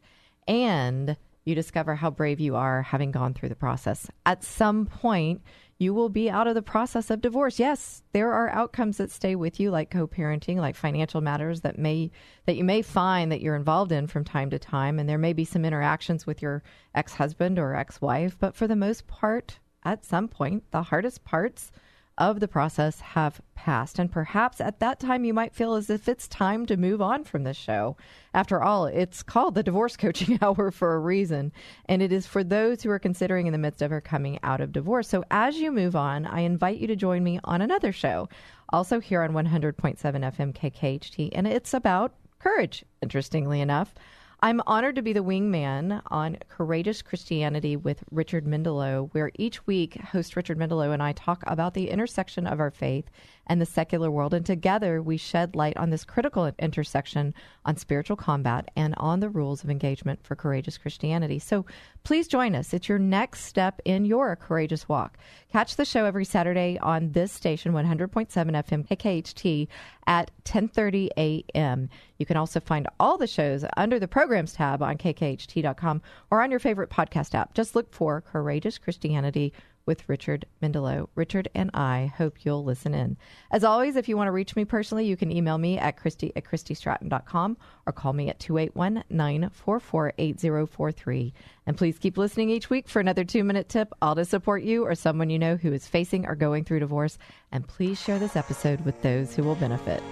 [0.47, 4.07] and you discover how brave you are having gone through the process.
[4.27, 5.41] At some point,
[5.79, 7.61] you will be out of the process of divorce.
[7.61, 12.11] Yes, there are outcomes that stay with you like co-parenting, like financial matters that may
[12.47, 15.33] that you may find that you're involved in from time to time and there may
[15.33, 16.63] be some interactions with your
[16.95, 21.71] ex-husband or ex-wife, but for the most part, at some point, the hardest parts
[22.19, 23.99] of the process have passed.
[23.99, 27.25] And perhaps at that time, you might feel as if it's time to move on
[27.25, 27.97] from this show.
[28.35, 31.53] After all, it's called the Divorce Coaching Hour for a reason,
[31.87, 34.61] and it is for those who are considering in the midst of or coming out
[34.61, 35.09] of divorce.
[35.09, 38.29] So as you move on, I invite you to join me on another show,
[38.69, 43.95] also here on 100.7 FM KKHT, and it's about courage, interestingly enough.
[44.41, 49.97] I'm honored to be the wingman on Courageous Christianity with Richard Mendelow, where each week
[49.97, 53.11] host Richard Mendelow and I talk about the intersection of our faith
[53.49, 54.35] and the secular world.
[54.35, 57.35] And together we shed light on this critical intersection
[57.65, 61.39] on spiritual combat and on the rules of engagement for courageous Christianity.
[61.39, 61.67] So
[62.05, 62.73] please join us.
[62.73, 65.19] It's your next step in your courageous walk.
[65.53, 69.69] Catch the show every Saturday on this station, 100.7 FM KKHT
[70.07, 71.89] at 10:30 a.m.
[72.19, 76.51] You can also find all the shows under the programs tab on kkht.com or on
[76.51, 77.55] your favorite podcast app.
[77.55, 79.53] Just look for Courageous Christianity
[79.89, 81.09] with Richard Mendelow.
[81.15, 83.17] Richard and I hope you'll listen in.
[83.51, 86.31] As always, if you want to reach me personally, you can email me at Christy
[86.37, 91.33] at ChristyStratton.com or call me at 281 944 8043.
[91.67, 94.85] And please keep listening each week for another two minute tip, all to support you
[94.85, 97.17] or someone you know who is facing or going through divorce.
[97.51, 100.03] And please share this episode with those who will benefit.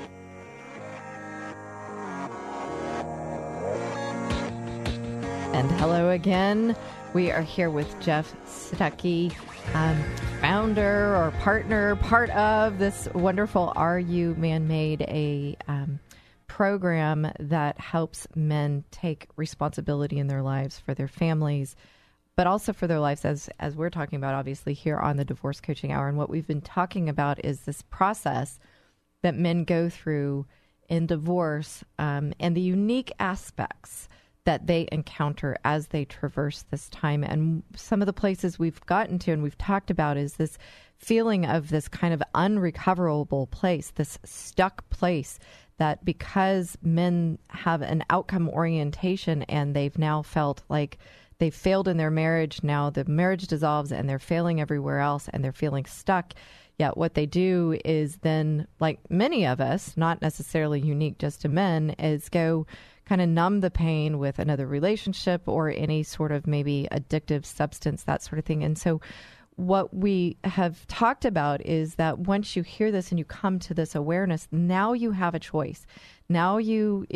[5.52, 6.76] And hello again.
[7.16, 9.34] We are here with Jeff Stuckey,
[9.72, 10.04] um,
[10.42, 15.98] founder or partner, part of this wonderful Are You Man Made, a um,
[16.46, 21.74] program that helps men take responsibility in their lives for their families,
[22.36, 25.58] but also for their lives, as, as we're talking about, obviously, here on the Divorce
[25.58, 26.08] Coaching Hour.
[26.08, 28.58] And what we've been talking about is this process
[29.22, 30.44] that men go through
[30.90, 34.06] in divorce um, and the unique aspects
[34.46, 37.24] that they encounter as they traverse this time.
[37.24, 40.56] And some of the places we've gotten to and we've talked about is this
[40.96, 45.40] feeling of this kind of unrecoverable place, this stuck place
[45.78, 50.98] that because men have an outcome orientation and they've now felt like
[51.38, 55.44] they've failed in their marriage, now the marriage dissolves and they're failing everywhere else and
[55.44, 56.32] they're feeling stuck.
[56.78, 61.48] Yet what they do is then, like many of us, not necessarily unique just to
[61.48, 62.66] men, is go
[63.06, 68.02] kind of numb the pain with another relationship or any sort of maybe addictive substance,
[68.04, 68.62] that sort of thing.
[68.62, 69.00] And so,
[69.54, 73.72] what we have talked about is that once you hear this and you come to
[73.72, 75.86] this awareness, now you have a choice.
[76.28, 77.06] Now you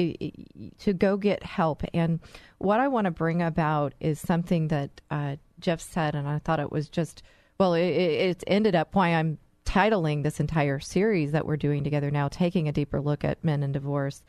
[0.79, 1.83] to go get help.
[1.93, 2.19] And
[2.57, 6.61] what I want to bring about is something that uh, Jeff said, and I thought
[6.61, 7.23] it was just
[7.59, 12.11] well, it, it ended up why I'm titling this entire series that we're doing together
[12.11, 14.23] now, taking a deeper look at men and divorce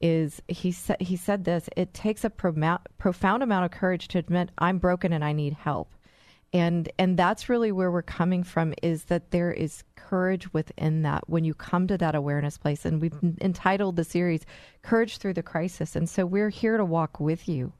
[0.00, 4.18] is he said he said this it takes a pro- profound amount of courage to
[4.18, 5.92] admit I'm broken and I need help.
[6.52, 11.28] And and that's really where we're coming from is that there is courage within that
[11.28, 14.46] when you come to that awareness place and we've entitled the series
[14.82, 15.94] Courage Through the Crisis.
[15.94, 17.72] And so we're here to walk with you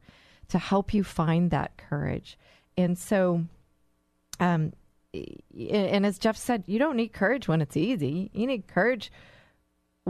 [0.49, 2.37] to help you find that courage.
[2.77, 3.45] And so
[4.39, 4.73] um
[5.13, 8.29] and as Jeff said, you don't need courage when it's easy.
[8.33, 9.11] You need courage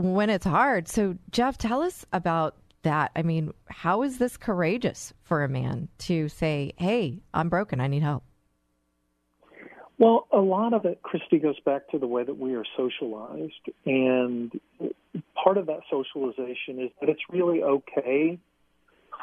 [0.00, 0.88] when it's hard.
[0.88, 3.10] So, Jeff, tell us about that.
[3.14, 7.86] I mean, how is this courageous for a man to say, hey, I'm broken, I
[7.86, 8.24] need help?
[9.98, 13.68] Well, a lot of it, Christy, goes back to the way that we are socialized.
[13.84, 14.50] And
[15.34, 18.38] part of that socialization is that it's really okay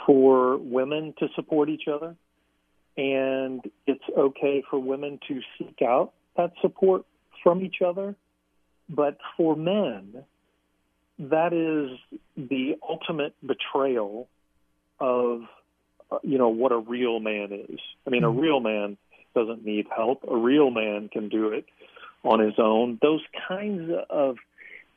[0.05, 2.15] for women to support each other.
[2.95, 7.05] And it's okay for women to seek out that support
[7.43, 8.15] from each other.
[8.87, 10.23] But for men,
[11.19, 14.27] that is the ultimate betrayal
[14.99, 15.41] of
[16.11, 17.79] uh, you know what a real man is.
[18.05, 18.37] I mean, mm-hmm.
[18.37, 18.97] a real man
[19.35, 20.23] doesn't need help.
[20.27, 21.65] A real man can do it
[22.23, 22.99] on his own.
[23.01, 24.37] Those kinds of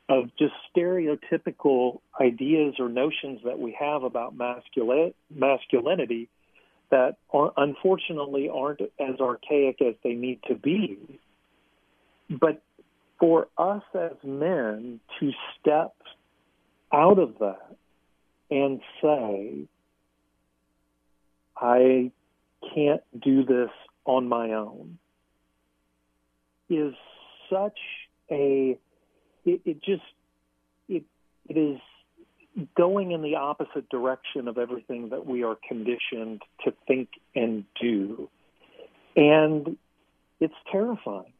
[0.09, 6.29] of just stereotypical ideas or notions that we have about masculine masculinity
[6.91, 11.21] that are, unfortunately aren't as archaic as they need to be.
[12.29, 12.63] But
[13.21, 15.31] for us as men to
[15.61, 15.95] step
[16.93, 17.77] out of that
[18.51, 19.69] and say,
[21.57, 22.11] I
[22.75, 23.71] can't do this
[24.05, 24.99] on my own
[26.71, 26.95] is
[27.51, 27.79] such
[28.31, 28.79] a
[29.45, 30.03] it, it just
[30.89, 31.05] it
[31.49, 31.79] it is
[32.77, 38.29] going in the opposite direction of everything that we are conditioned to think and do.
[39.17, 39.77] And
[40.41, 41.33] it's terrifying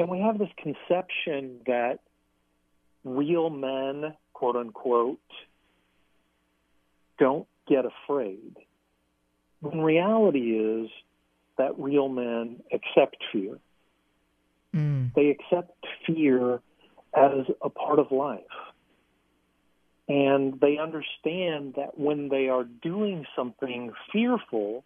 [0.00, 1.98] and we have this conception that
[3.04, 5.18] real men quote unquote
[7.18, 8.56] don't get afraid
[9.60, 10.90] when reality is
[11.58, 13.58] that real men accept fear.
[14.74, 15.12] Mm.
[15.14, 16.60] They accept fear
[17.14, 18.40] as a part of life.
[20.08, 24.84] And they understand that when they are doing something fearful,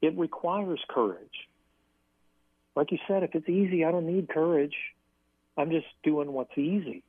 [0.00, 1.48] it requires courage.
[2.76, 4.76] Like you said, if it's easy, I don't need courage.
[5.56, 7.02] I'm just doing what's easy.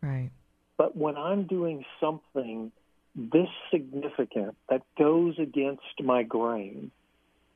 [0.00, 0.30] Right.
[0.78, 2.72] But when I'm doing something
[3.14, 6.92] this significant that goes against my grain,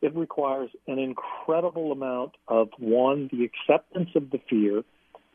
[0.03, 4.83] it requires an incredible amount of one, the acceptance of the fear,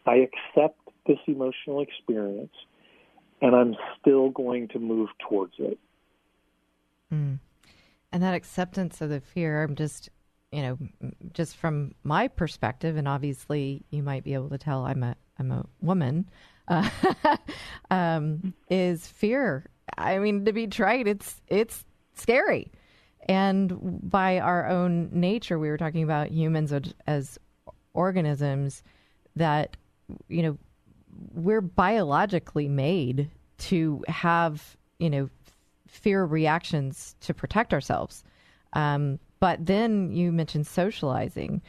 [0.06, 2.54] I accept this emotional experience,
[3.42, 5.80] and I'm still going to move towards it.
[7.12, 7.40] Mm.
[8.12, 10.10] And that acceptance of the fear, I'm just,
[10.52, 10.78] you know,
[11.34, 15.52] just from my perspective, and obviously you might be able to tell I'm a I'm
[15.52, 16.30] a woman,
[16.68, 16.90] uh,
[17.92, 19.66] um, is fear.
[19.98, 21.86] I mean, to be trite, it's it's
[22.16, 22.72] scary,
[23.28, 26.74] and by our own nature, we were talking about humans
[27.06, 27.38] as,
[27.94, 28.84] organisms
[29.36, 29.78] that
[30.28, 30.58] you know
[31.34, 35.30] we're biologically made to have you know
[35.88, 38.24] fear reactions to protect ourselves
[38.74, 41.62] um, but then you mentioned socializing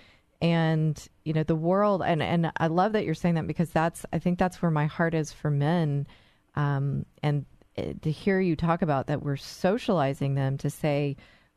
[0.43, 4.07] and you know the world and and I love that you're saying that because that's
[4.13, 6.07] I think that's where my heart is for men
[6.55, 7.45] um, and
[7.77, 11.17] uh, to hear you talk about that we're socializing them to say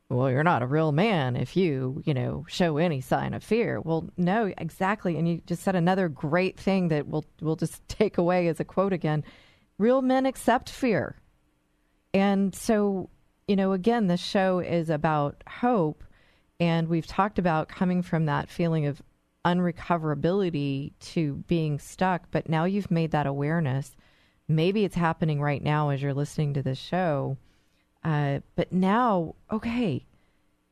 [0.10, 3.80] well you're not a real man if you you know show any sign of fear.
[3.80, 5.18] Well no exactly.
[5.18, 8.66] And you just said another great thing that we'll we'll just take away as a
[8.66, 9.24] quote again.
[9.78, 11.16] Real men accept fear.
[12.14, 13.10] And so
[13.48, 16.04] you know again the show is about hope
[16.60, 19.02] and we've talked about coming from that feeling of
[19.46, 23.96] unrecoverability to being stuck but now you've made that awareness
[24.48, 27.38] maybe it's happening right now as you're listening to this show
[28.04, 30.06] uh, but now, okay,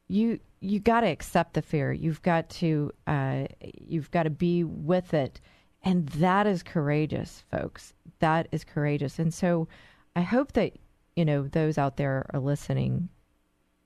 [0.08, 1.92] you you got to accept the fear.
[1.92, 3.46] You've got to uh,
[3.80, 5.40] you've got to be with it,
[5.84, 7.94] and that is courageous, folks.
[8.20, 9.18] That is courageous.
[9.18, 9.68] And so,
[10.16, 10.74] I hope that
[11.16, 13.10] you know those out there are listening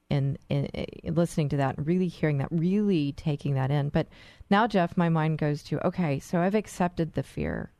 [0.09, 3.89] and, and, and listening to that, really hearing that, really taking that in.
[3.89, 4.07] But
[4.49, 7.71] now, Jeff, my mind goes to okay, so I've accepted the fear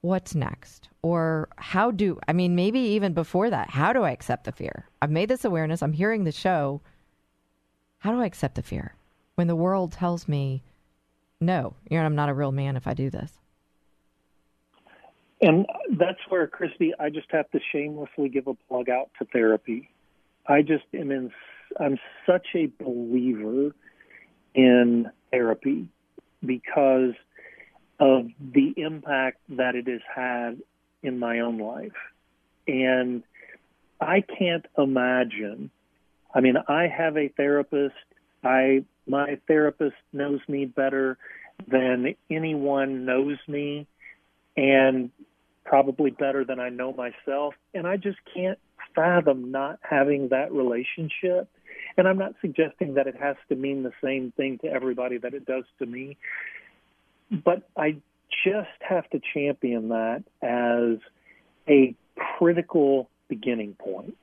[0.00, 0.88] what's next?
[1.02, 4.88] Or how do, I mean, maybe even before that, how do I accept the fear?
[5.02, 6.80] I've made this awareness, I'm hearing the show.
[7.98, 8.94] How do I accept the fear
[9.34, 10.62] when the world tells me,
[11.40, 13.32] no, you know, I'm not a real man if I do this?
[15.40, 15.66] And
[15.96, 19.88] that's where, Christy, I just have to shamelessly give a plug out to therapy.
[20.46, 21.30] I just am in,
[21.78, 23.74] I'm such a believer
[24.54, 25.88] in therapy
[26.44, 27.14] because
[28.00, 30.60] of the impact that it has had
[31.02, 31.92] in my own life.
[32.66, 33.22] And
[34.00, 35.70] I can't imagine.
[36.34, 37.94] I mean, I have a therapist.
[38.42, 41.16] I my therapist knows me better
[41.66, 43.86] than anyone knows me
[44.56, 45.10] and
[45.68, 47.54] probably better than I know myself.
[47.74, 48.58] And I just can't
[48.94, 51.48] fathom not having that relationship.
[51.96, 55.34] And I'm not suggesting that it has to mean the same thing to everybody that
[55.34, 56.16] it does to me
[57.30, 57.96] but I
[58.44, 60.98] just have to champion that as
[61.68, 61.94] a
[62.38, 64.16] critical beginning point.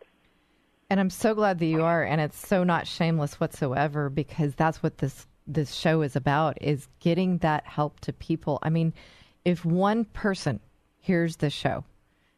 [0.89, 4.83] And I'm so glad that you are, and it's so not shameless whatsoever because that's
[4.83, 8.59] what this this show is about: is getting that help to people.
[8.61, 8.93] I mean,
[9.43, 10.59] if one person
[11.05, 11.83] hears the show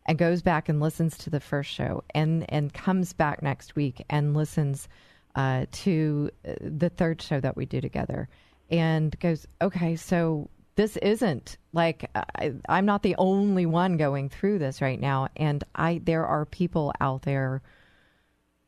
[0.06, 4.04] and goes back and listens to the first show, and and comes back next week
[4.10, 4.88] and listens
[5.36, 6.30] uh, to
[6.62, 8.30] the third show that we do together,
[8.70, 14.60] and goes, okay, so this isn't like I, I'm not the only one going through
[14.60, 17.62] this right now, and I there are people out there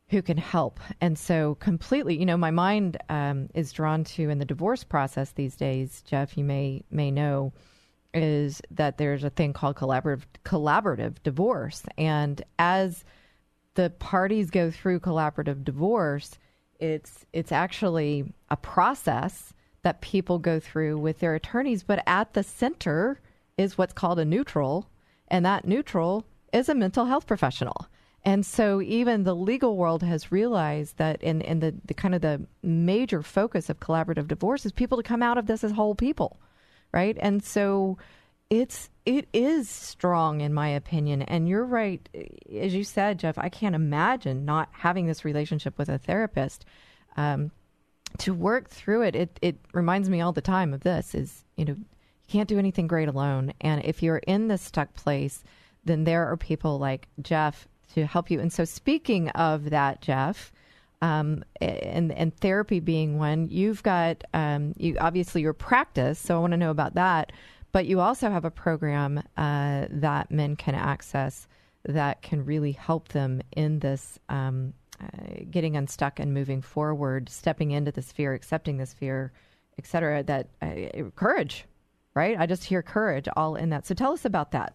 [0.08, 0.80] who can help.
[1.00, 5.30] And so, completely, you know, my mind um, is drawn to in the divorce process
[5.30, 6.02] these days.
[6.02, 7.52] Jeff, you may may know
[8.12, 13.04] is that there's a thing called collaborative collaborative divorce, and as
[13.74, 16.38] the parties go through collaborative divorce,
[16.78, 19.52] it's it's actually a process
[19.82, 23.20] that people go through with their attorneys, but at the center
[23.56, 24.88] is what's called a neutral,
[25.28, 27.86] and that neutral is a mental health professional.
[28.22, 32.20] And so even the legal world has realized that in, in the, the kind of
[32.20, 35.94] the major focus of collaborative divorce is people to come out of this as whole
[35.94, 36.38] people.
[36.92, 37.16] Right.
[37.20, 37.98] And so
[38.50, 41.22] it's it is strong in my opinion.
[41.22, 42.06] And you're right,
[42.60, 46.64] as you said, Jeff, I can't imagine not having this relationship with a therapist.
[47.16, 47.52] Um,
[48.18, 51.64] to work through it, it it reminds me all the time of this is, you
[51.64, 51.86] know, you
[52.28, 53.52] can't do anything great alone.
[53.60, 55.44] And if you're in this stuck place,
[55.84, 58.40] then there are people like Jeff to help you.
[58.40, 60.52] And so speaking of that, Jeff,
[61.02, 66.18] um, and and therapy being one, you've got um, you obviously your practice.
[66.18, 67.32] So I want to know about that.
[67.72, 71.46] But you also have a program uh, that men can access
[71.84, 77.70] that can really help them in this um, uh, getting unstuck and moving forward, stepping
[77.70, 79.32] into this fear, accepting this fear,
[79.78, 80.22] etc.
[80.22, 81.64] That uh, courage,
[82.14, 82.38] right?
[82.38, 83.86] I just hear courage all in that.
[83.86, 84.74] So tell us about that.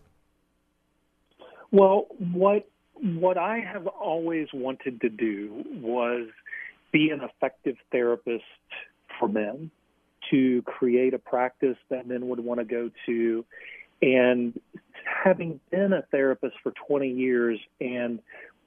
[1.72, 2.68] Well, what
[3.02, 6.28] what I have always wanted to do was
[6.92, 8.44] be an effective therapist
[9.20, 9.72] for men.
[10.32, 13.46] to create a practice that men would want to go to.
[14.02, 14.60] And
[15.24, 18.20] having been a therapist for 20 years and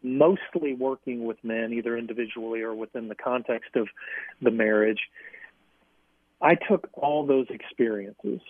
[0.02, 3.88] mostly working with men, either individually or within the context of
[4.40, 5.00] the marriage,
[6.40, 8.40] I took all those experiences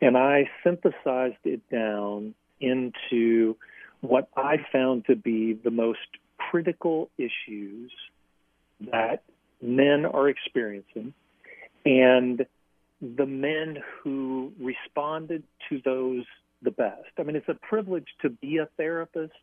[0.00, 3.56] and I synthesized it down into
[4.00, 5.98] what I found to be the most
[6.38, 7.90] critical issues
[8.92, 9.22] that
[9.62, 11.14] men are experiencing
[11.84, 12.44] and
[13.00, 16.24] the men who responded to those
[16.62, 17.10] the best.
[17.18, 19.34] I mean, it's a privilege to be a therapist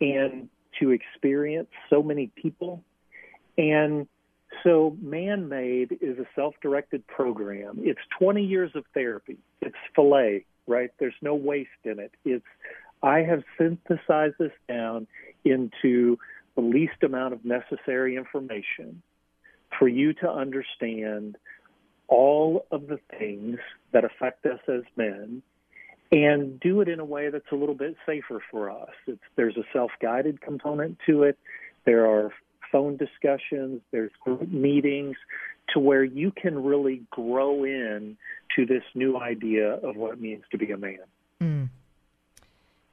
[0.00, 0.48] and
[0.80, 2.82] to experience so many people.
[3.56, 4.06] And
[4.64, 7.78] so, Man Made is a self directed program.
[7.80, 9.38] It's 20 years of therapy.
[9.60, 10.90] It's filet, right?
[10.98, 12.12] There's no waste in it.
[12.24, 12.44] It's
[13.02, 15.06] I have synthesized this down
[15.44, 16.18] into
[16.54, 19.02] the least amount of necessary information
[19.78, 21.36] for you to understand
[22.08, 23.58] all of the things
[23.92, 25.42] that affect us as men
[26.12, 28.90] and do it in a way that's a little bit safer for us.
[29.06, 31.38] It's, there's a self guided component to it.
[31.86, 32.30] There are
[32.70, 35.16] phone discussions, there's group meetings
[35.72, 38.16] to where you can really grow in
[38.56, 40.98] to this new idea of what it means to be a man.
[41.40, 41.68] Mm.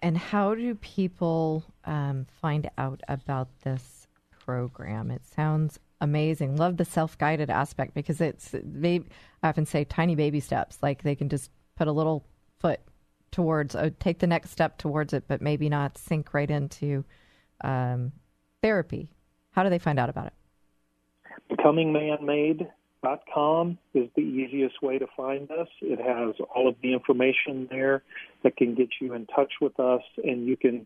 [0.02, 5.12] And how do people um, find out about this program?
[5.12, 6.56] It sounds amazing.
[6.56, 9.04] Love the self guided aspect because it's, I
[9.44, 10.78] often say, tiny baby steps.
[10.82, 12.26] Like they can just put a little
[12.60, 12.80] foot
[13.32, 17.04] towards, uh, take the next step towards it, but maybe not sink right into
[17.62, 18.14] um,
[18.62, 19.10] therapy.
[19.52, 20.34] How do they find out about it?
[23.04, 25.68] BecomingManMade.com is the easiest way to find us.
[25.82, 28.04] It has all of the information there
[28.44, 30.86] that can get you in touch with us, and you can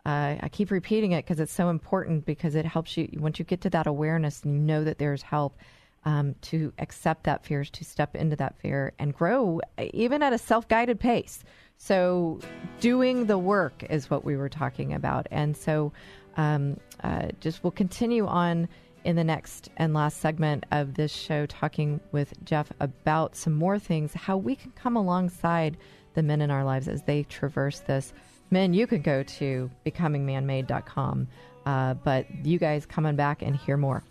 [0.06, 3.46] Uh, I keep repeating it because it's so important because it helps you once you
[3.46, 5.58] get to that awareness and you know that there's help
[6.06, 9.60] um, to accept that fear, to step into that fear and grow
[9.94, 11.44] even at a self guided pace.
[11.78, 12.40] So,
[12.80, 15.28] doing the work is what we were talking about.
[15.32, 15.92] And so,
[16.38, 18.70] um, uh, just we'll continue on
[19.04, 23.78] in the next and last segment of this show talking with Jeff about some more
[23.78, 25.78] things, how we can come alongside
[26.14, 28.14] the men in our lives as they traverse this.
[28.52, 31.28] Men, you can go to becomingmanmade.com,
[31.66, 34.04] uh, but you guys coming back and hear more.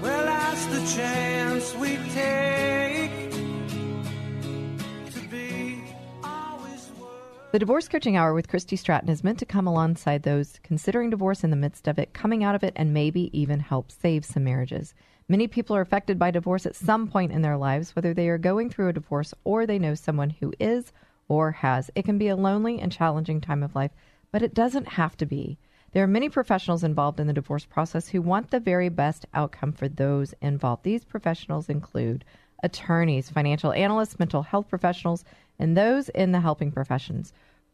[0.00, 3.30] Well, that's the chance we take
[5.12, 5.82] to be
[6.24, 6.90] always
[7.52, 11.44] The Divorce Coaching Hour with Christy Stratton is meant to come alongside those considering divorce
[11.44, 14.44] in the midst of it, coming out of it, and maybe even help save some
[14.44, 14.94] marriages.
[15.30, 18.36] Many people are affected by divorce at some point in their lives, whether they are
[18.36, 20.92] going through a divorce or they know someone who is
[21.28, 21.88] or has.
[21.94, 23.92] It can be a lonely and challenging time of life,
[24.32, 25.56] but it doesn't have to be.
[25.92, 29.70] There are many professionals involved in the divorce process who want the very best outcome
[29.70, 30.82] for those involved.
[30.82, 32.24] These professionals include
[32.64, 35.24] attorneys, financial analysts, mental health professionals,
[35.60, 37.32] and those in the helping professions.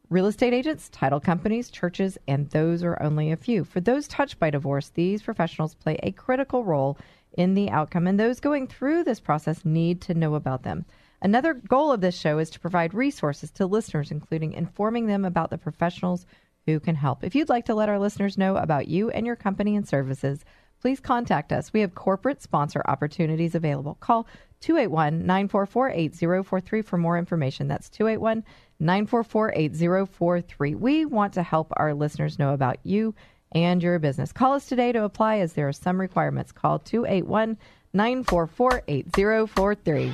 [0.09, 3.65] Real estate agents, title companies, churches, and those are only a few.
[3.65, 6.97] For those touched by divorce, these professionals play a critical role
[7.37, 10.85] in the outcome, and those going through this process need to know about them.
[11.21, 15.51] Another goal of this show is to provide resources to listeners, including informing them about
[15.51, 16.25] the professionals
[16.67, 17.25] who can help.
[17.25, 20.45] If you'd like to let our listeners know about you and your company and services,
[20.81, 21.73] please contact us.
[21.73, 23.97] We have corporate sponsor opportunities available.
[23.99, 24.29] Call
[24.61, 27.67] 281 944 8043 for more information.
[27.67, 28.45] That's 281
[28.79, 30.75] 944 8043.
[30.75, 33.15] We want to help our listeners know about you
[33.53, 34.33] and your business.
[34.33, 36.53] Call us today to apply as there are some requirements.
[36.53, 37.57] Call 281
[37.93, 40.13] 944 8043.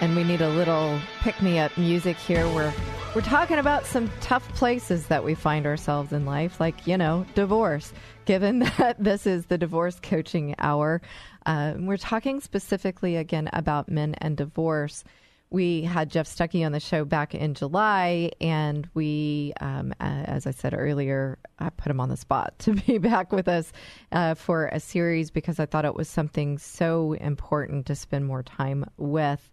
[0.00, 2.46] And we need a little pick me up music here.
[2.48, 2.72] We're
[3.14, 7.24] we're talking about some tough places that we find ourselves in life, like you know,
[7.34, 7.94] divorce.
[8.26, 11.00] Given that this is the divorce coaching hour,
[11.46, 15.04] uh, we're talking specifically again about men and divorce.
[15.48, 20.50] We had Jeff Stuckey on the show back in July, and we, um, as I
[20.50, 23.72] said earlier, I put him on the spot to be back with us
[24.10, 28.42] uh, for a series because I thought it was something so important to spend more
[28.42, 29.48] time with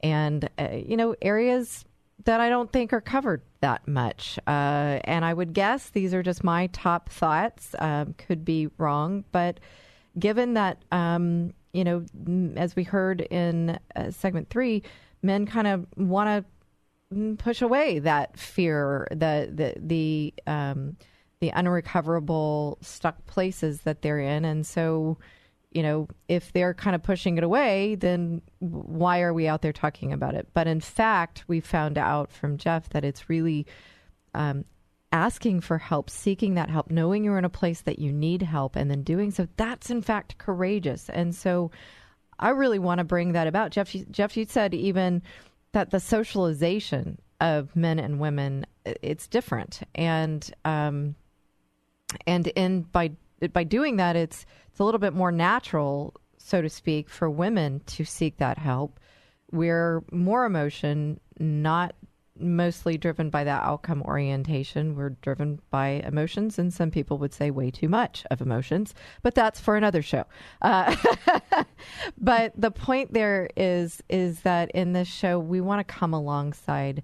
[0.00, 1.84] and uh, you know areas
[2.24, 4.38] that I don't think are covered that much.
[4.46, 7.74] Uh, and I would guess these are just my top thoughts.
[7.78, 9.60] Um, could be wrong, but
[10.18, 12.04] given that um, you know,
[12.56, 14.82] as we heard in uh, segment three,
[15.22, 16.44] men kind of want
[17.10, 20.96] to push away that fear, the the the um,
[21.40, 25.18] the unrecoverable stuck places that they're in, and so
[25.78, 29.72] you know, if they're kind of pushing it away, then why are we out there
[29.72, 30.48] talking about it?
[30.52, 33.64] But in fact, we found out from Jeff that it's really
[34.34, 34.64] um,
[35.12, 38.74] asking for help, seeking that help, knowing you're in a place that you need help,
[38.74, 39.46] and then doing so.
[39.56, 41.08] That's in fact courageous.
[41.08, 41.70] And so,
[42.40, 43.70] I really want to bring that about.
[43.70, 45.22] Jeff, you, Jeff, you said even
[45.70, 51.14] that the socialization of men and women it's different, and um,
[52.26, 53.12] and in by
[53.52, 57.80] by doing that, it's it's a little bit more natural, so to speak, for women
[57.86, 59.00] to seek that help.
[59.50, 61.94] We're more emotion, not
[62.40, 64.94] mostly driven by that outcome orientation.
[64.94, 69.34] We're driven by emotions, and some people would say way too much of emotions, but
[69.34, 70.24] that's for another show.
[70.62, 70.94] Uh,
[72.18, 77.02] but the point there is is that in this show, we want to come alongside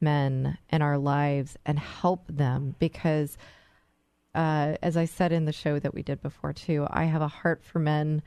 [0.00, 3.38] men in our lives and help them because
[4.36, 7.28] uh, as I said in the show that we did before too, I have a
[7.28, 8.22] heart for men.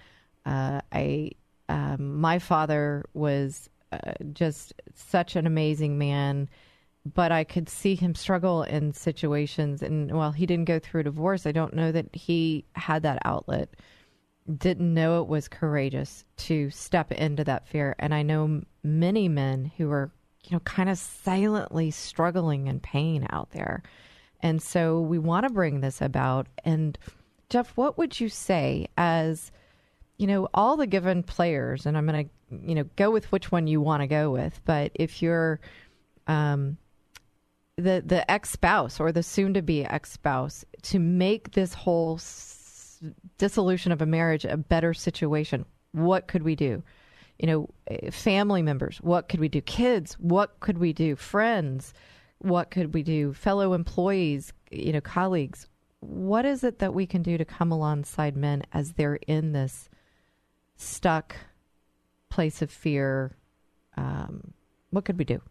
[0.46, 1.32] Uh, I
[1.70, 6.50] um, my father was uh, just such an amazing man,
[7.06, 9.84] but I could see him struggle in situations.
[9.84, 13.22] And while he didn't go through a divorce, I don't know that he had that
[13.24, 13.76] outlet.
[14.52, 17.96] Didn't know it was courageous to step into that fear.
[18.00, 20.12] And I know many men who are,
[20.46, 23.84] you know, kind of silently struggling in pain out there.
[24.42, 26.48] And so we want to bring this about.
[26.64, 26.98] And
[27.50, 29.52] Jeff, what would you say as,
[30.18, 33.52] you know, all the given players, and I'm going to, you know, go with which
[33.52, 35.60] one you want to go with, but if you're
[36.28, 36.78] um,
[37.76, 42.16] the, the ex spouse or the soon to be ex spouse, to make this whole
[42.16, 43.02] s-
[43.38, 46.84] dissolution of a marriage a better situation, what could we do?
[47.40, 49.62] You know, eh, family members, what could we do?
[49.62, 51.16] Kids, what could we do?
[51.16, 51.94] Friends,
[52.40, 53.34] what could we do?
[53.34, 55.68] Fellow employees you know colleagues
[56.02, 59.90] what is it that we can do to come alongside men as they're in this
[60.76, 61.36] stuck
[62.30, 63.36] place of fear?
[63.98, 64.54] Um,
[64.92, 65.42] what could we do?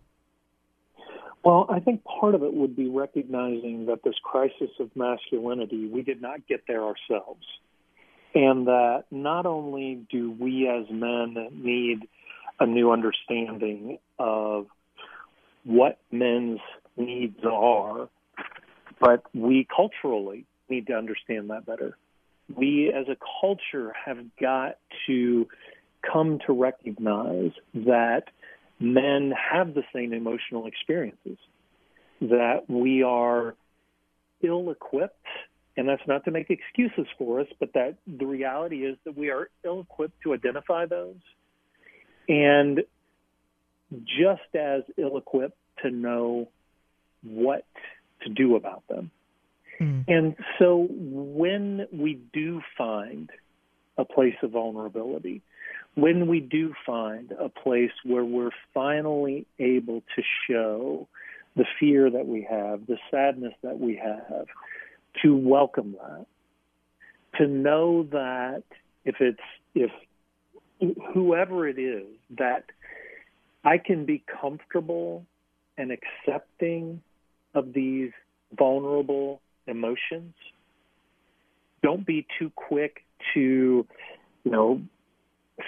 [1.45, 6.03] Well, I think part of it would be recognizing that this crisis of masculinity, we
[6.03, 7.47] did not get there ourselves.
[8.35, 12.09] And that not only do we as men need
[12.61, 14.67] a new understanding of
[15.69, 16.61] what men's
[16.97, 18.09] needs are,
[18.99, 21.95] but we culturally need to understand that better.
[22.57, 25.47] We as a culture have got to
[26.11, 28.23] come to recognize that
[28.81, 31.37] men have the same emotional experiences,
[32.23, 33.55] that we are
[34.43, 35.27] ill equipped,
[35.77, 39.29] and that's not to make excuses for us, but that the reality is that we
[39.29, 41.17] are ill equipped to identify those
[42.27, 42.81] and
[43.93, 46.49] just as ill equipped to know
[47.23, 47.65] what
[48.23, 49.11] to do about them.
[49.79, 50.01] Hmm.
[50.09, 53.31] And so when we do find
[53.97, 55.43] a place of vulnerability,
[55.95, 61.09] when we do find a place where we're finally able to show
[61.57, 64.47] the fear that we have, the sadness that we have,
[65.23, 66.27] to welcome that,
[67.39, 68.63] to know that
[69.05, 69.41] if it's,
[69.75, 69.91] if
[71.13, 72.07] whoever it is,
[72.39, 72.65] that
[73.65, 75.27] I can be comfortable
[75.79, 77.01] and accepting
[77.55, 78.11] of these
[78.57, 80.35] vulnerable emotions.
[81.83, 83.05] Don't be too quick
[83.35, 83.87] to,
[84.45, 84.83] you know,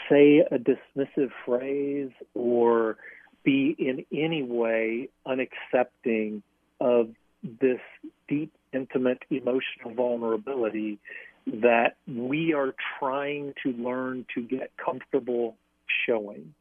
[0.08, 2.96] say a dismissive phrase or
[3.44, 6.42] be in any way unaccepting
[6.80, 7.10] of
[7.42, 7.80] this
[8.28, 10.98] deep, intimate emotional vulnerability
[11.46, 15.56] that we are trying to learn to get comfortable
[16.06, 16.54] showing.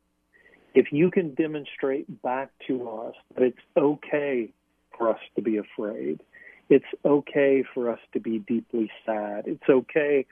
[0.73, 4.51] If you can demonstrate back to us that it's okay
[4.97, 6.21] for us to be afraid,
[6.69, 10.25] it's okay for us to be deeply sad, it's okay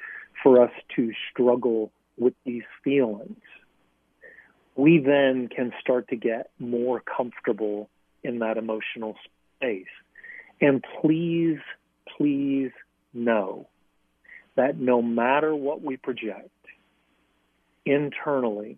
[0.43, 3.41] for us to struggle with these feelings,
[4.75, 7.89] we then can start to get more comfortable
[8.23, 9.15] in that emotional
[9.55, 9.85] space.
[10.61, 11.59] And please,
[12.17, 12.71] please
[13.13, 13.67] know
[14.55, 16.49] that no matter what we project,
[17.85, 18.77] internally,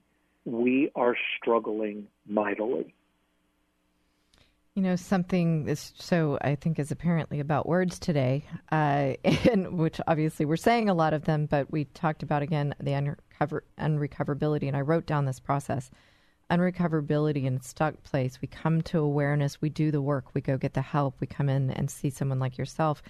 [0.50, 2.94] we are struggling mightily.
[4.76, 9.14] You know, something is so I think is apparently about words today, uh,
[9.52, 12.94] and which obviously we're saying a lot of them, but we talked about again the
[12.94, 15.92] unrecover, unrecoverability, and I wrote down this process.
[16.50, 18.42] Unrecoverability in a stuck place.
[18.42, 21.48] We come to awareness, we do the work, we go get the help, we come
[21.48, 23.04] in and see someone like yourself.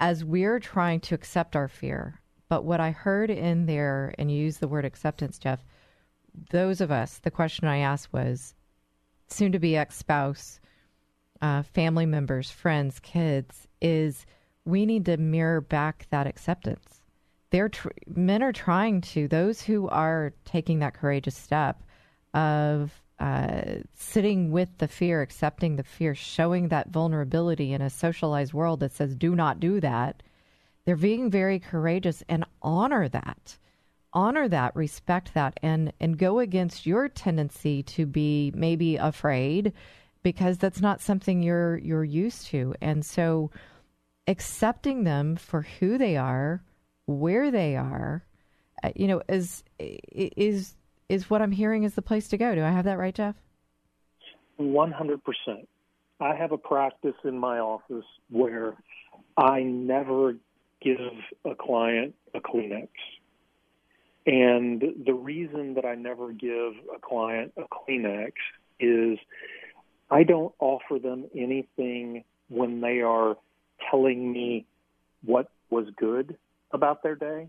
[0.00, 4.38] As we're trying to accept our fear, But what I heard in there, and you
[4.38, 5.62] use the word acceptance, Jeff,
[6.50, 8.54] those of us, the question I asked was
[9.28, 10.60] soon to be ex spouse,
[11.40, 14.26] uh, family members, friends, kids, is
[14.64, 17.02] we need to mirror back that acceptance.
[17.50, 21.82] They're tr- men are trying to those who are taking that courageous step
[22.34, 23.62] of uh,
[23.94, 28.92] sitting with the fear, accepting the fear, showing that vulnerability in a socialized world that
[28.92, 30.22] says do not do that.
[30.84, 33.58] They're being very courageous and honor that
[34.12, 39.72] honor that, respect that, and and go against your tendency to be maybe afraid
[40.22, 42.74] because that's not something you're you're used to.
[42.80, 43.50] And so
[44.26, 46.62] accepting them for who they are,
[47.06, 48.24] where they are,
[48.82, 50.74] uh, you know, is is
[51.08, 52.54] is what I'm hearing is the place to go.
[52.54, 53.34] Do I have that right, Jeff?
[54.60, 55.18] 100%.
[56.20, 58.74] I have a practice in my office where
[59.36, 60.34] I never
[60.82, 60.98] give
[61.44, 62.88] a client a Kleenex.
[64.28, 68.32] And the reason that I never give a client a Kleenex
[68.78, 69.18] is
[70.10, 73.38] I don't offer them anything when they are
[73.90, 74.66] telling me
[75.24, 76.36] what was good
[76.72, 77.48] about their day.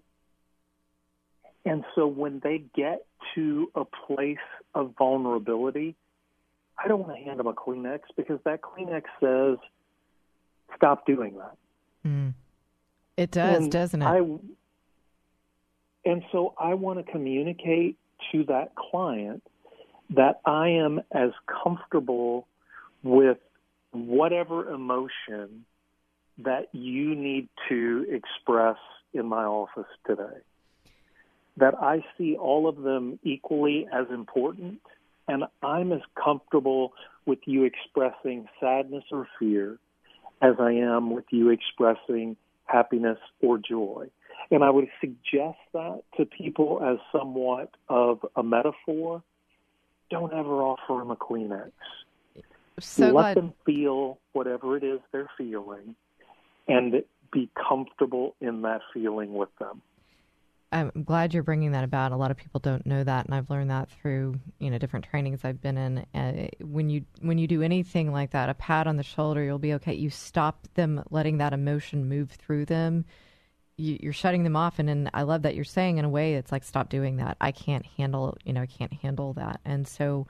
[1.65, 3.05] And so when they get
[3.35, 4.37] to a place
[4.73, 5.95] of vulnerability,
[6.81, 9.57] I don't want to hand them a Kleenex because that Kleenex says,
[10.77, 11.57] stop doing that.
[12.07, 12.33] Mm.
[13.17, 14.05] It does, And doesn't it?
[14.05, 14.21] I,
[16.09, 17.95] and so I want to communicate
[18.31, 19.43] to that client
[20.09, 21.29] that I am as
[21.63, 22.47] comfortable
[23.03, 23.37] with
[23.91, 25.65] whatever emotion
[26.39, 28.77] that you need to express
[29.13, 30.39] in my office today.
[31.57, 34.81] That I see all of them equally as important,
[35.27, 36.93] and I'm as comfortable
[37.27, 39.77] with you expressing sadness or fear
[40.41, 42.35] as I am with you expressing
[42.65, 44.09] happiness or joy.
[44.51, 49.21] And I would suggest that to people as somewhat of a metaphor.
[50.09, 51.71] Don't ever offer them a Kleenex.
[52.79, 55.95] so Let them feel whatever it is they're feeling
[56.67, 59.81] and be comfortable in that feeling with them.
[60.71, 62.11] I'm glad you're bringing that about.
[62.11, 65.05] A lot of people don't know that, and I've learned that through you know different
[65.09, 66.05] trainings I've been in.
[66.13, 69.57] Uh, when you when you do anything like that, a pat on the shoulder, you'll
[69.57, 69.93] be okay.
[69.93, 73.05] You stop them letting that emotion move through them.
[73.79, 76.35] You, you're shutting them off, and then I love that you're saying in a way
[76.35, 77.37] it's like stop doing that.
[77.39, 80.27] I can't handle you know I can't handle that, and so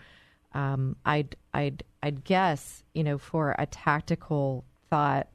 [0.54, 5.28] um, I'd I'd I'd guess you know for a tactical thought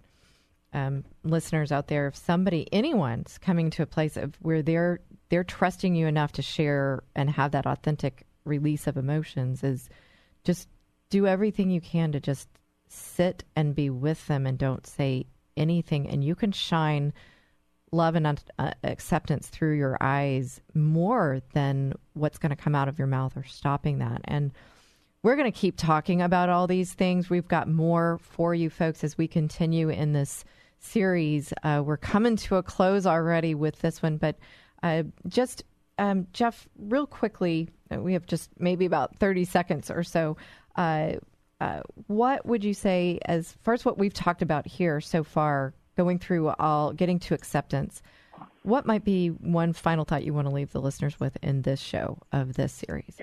[0.75, 5.45] um, listeners out there, if somebody, anyone's coming to a place of where they're they're
[5.45, 9.89] trusting you enough to share and have that authentic release of emotions, is
[10.43, 10.69] just
[11.11, 12.49] do everything you can to just
[12.89, 17.12] sit and be with them and don't say anything, and you can shine
[17.95, 22.99] love and uh, acceptance through your eyes more than what's going to come out of
[22.99, 24.53] your mouth or stopping that and
[25.25, 27.31] we're going to keep talking about all these things.
[27.31, 30.45] We've got more for you folks as we continue in this
[30.81, 31.51] series.
[31.63, 34.37] Uh, we're coming to a close already with this one, but
[34.83, 35.65] uh, just,
[35.97, 40.37] um, Jeff, real quickly, uh, we have just maybe about 30 seconds or so.
[40.77, 41.15] Uh,
[41.59, 45.73] uh, what would you say, as far as what we've talked about here so far,
[45.97, 48.03] going through all, getting to acceptance,
[48.63, 51.81] what might be one final thought you want to leave the listeners with in this
[51.81, 53.17] show of this series?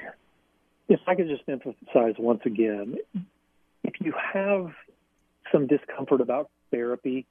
[0.88, 2.98] If I could just emphasize once again,
[3.84, 4.72] if you have
[5.52, 7.26] some discomfort about therapy,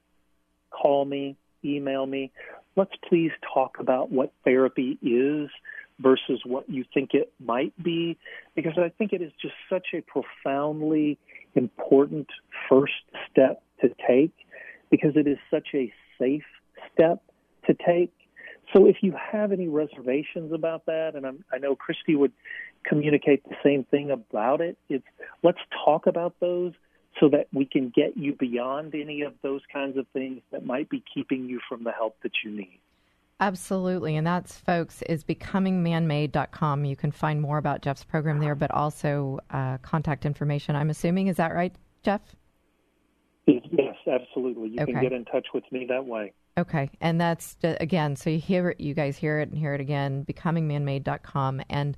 [0.69, 2.31] call me, email me.
[2.75, 5.49] Let's please talk about what therapy is
[5.99, 8.17] versus what you think it might be,
[8.55, 11.17] because I think it is just such a profoundly
[11.55, 12.27] important
[12.69, 12.93] first
[13.29, 14.33] step to take,
[14.91, 16.43] because it is such a safe
[16.93, 17.23] step
[17.65, 18.13] to take.
[18.73, 22.31] So if you have any reservations about that, and I'm, I know Christy would
[22.83, 25.05] communicate the same thing about it, it's
[25.43, 26.73] let's talk about those
[27.19, 30.89] so that we can get you beyond any of those kinds of things that might
[30.89, 32.79] be keeping you from the help that you need.
[33.41, 34.15] Absolutely.
[34.15, 36.85] And that's, folks, is becomingmanmade.com.
[36.85, 40.75] You can find more about Jeff's program there, but also uh, contact information.
[40.75, 41.73] I'm assuming, is that right,
[42.03, 42.21] Jeff?
[44.07, 44.69] Absolutely.
[44.69, 44.93] You Okay.
[44.93, 46.33] can get in touch with me that way.
[46.57, 46.89] Okay.
[46.99, 49.81] And that's, uh, again, so you hear it, you guys hear it and hear it
[49.81, 51.61] again, becomingmanmade.com.
[51.69, 51.97] And,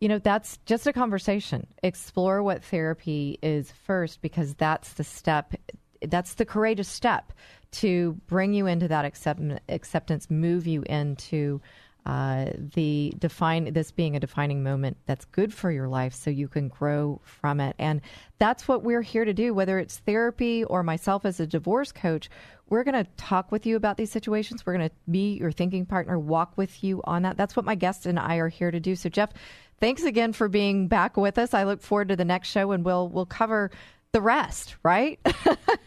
[0.00, 1.66] you know, that's just a conversation.
[1.82, 5.54] Explore what therapy is first, because that's the step,
[6.02, 7.32] that's the courageous step
[7.72, 11.60] to bring you into that accept- acceptance, move you into
[12.04, 16.48] uh, the define this being a defining moment that's good for your life so you
[16.48, 17.76] can grow from it.
[17.78, 18.00] And
[18.38, 22.28] that's what we're here to do whether it's therapy or myself as a divorce coach
[22.68, 24.64] we're going to talk with you about these situations.
[24.64, 27.36] We're going to be your thinking partner walk with you on that.
[27.36, 28.96] That's what my guest and i are here to do.
[28.96, 29.30] So jeff
[29.78, 31.54] thanks again for being back with us.
[31.54, 33.70] I look forward to the next show and we'll we'll cover
[34.12, 35.18] the rest right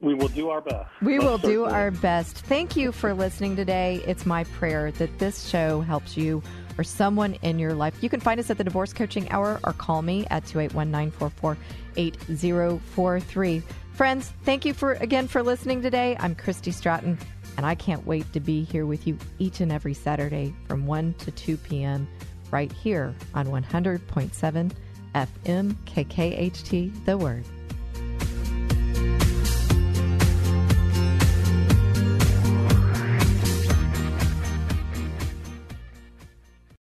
[0.00, 0.88] We will do our best.
[1.00, 2.38] We Most will do our best.
[2.40, 4.02] Thank you for listening today.
[4.06, 6.42] It's my prayer that this show helps you
[6.76, 8.02] or someone in your life.
[8.02, 11.56] You can find us at the Divorce Coaching Hour or call me at 281 944
[11.96, 13.62] 8043.
[13.92, 16.16] Friends, thank you for again for listening today.
[16.20, 17.18] I'm Christy Stratton,
[17.56, 21.14] and I can't wait to be here with you each and every Saturday from 1
[21.14, 22.06] to 2 p.m.
[22.50, 24.72] right here on 100.7
[25.14, 27.44] FM KKHT The Word.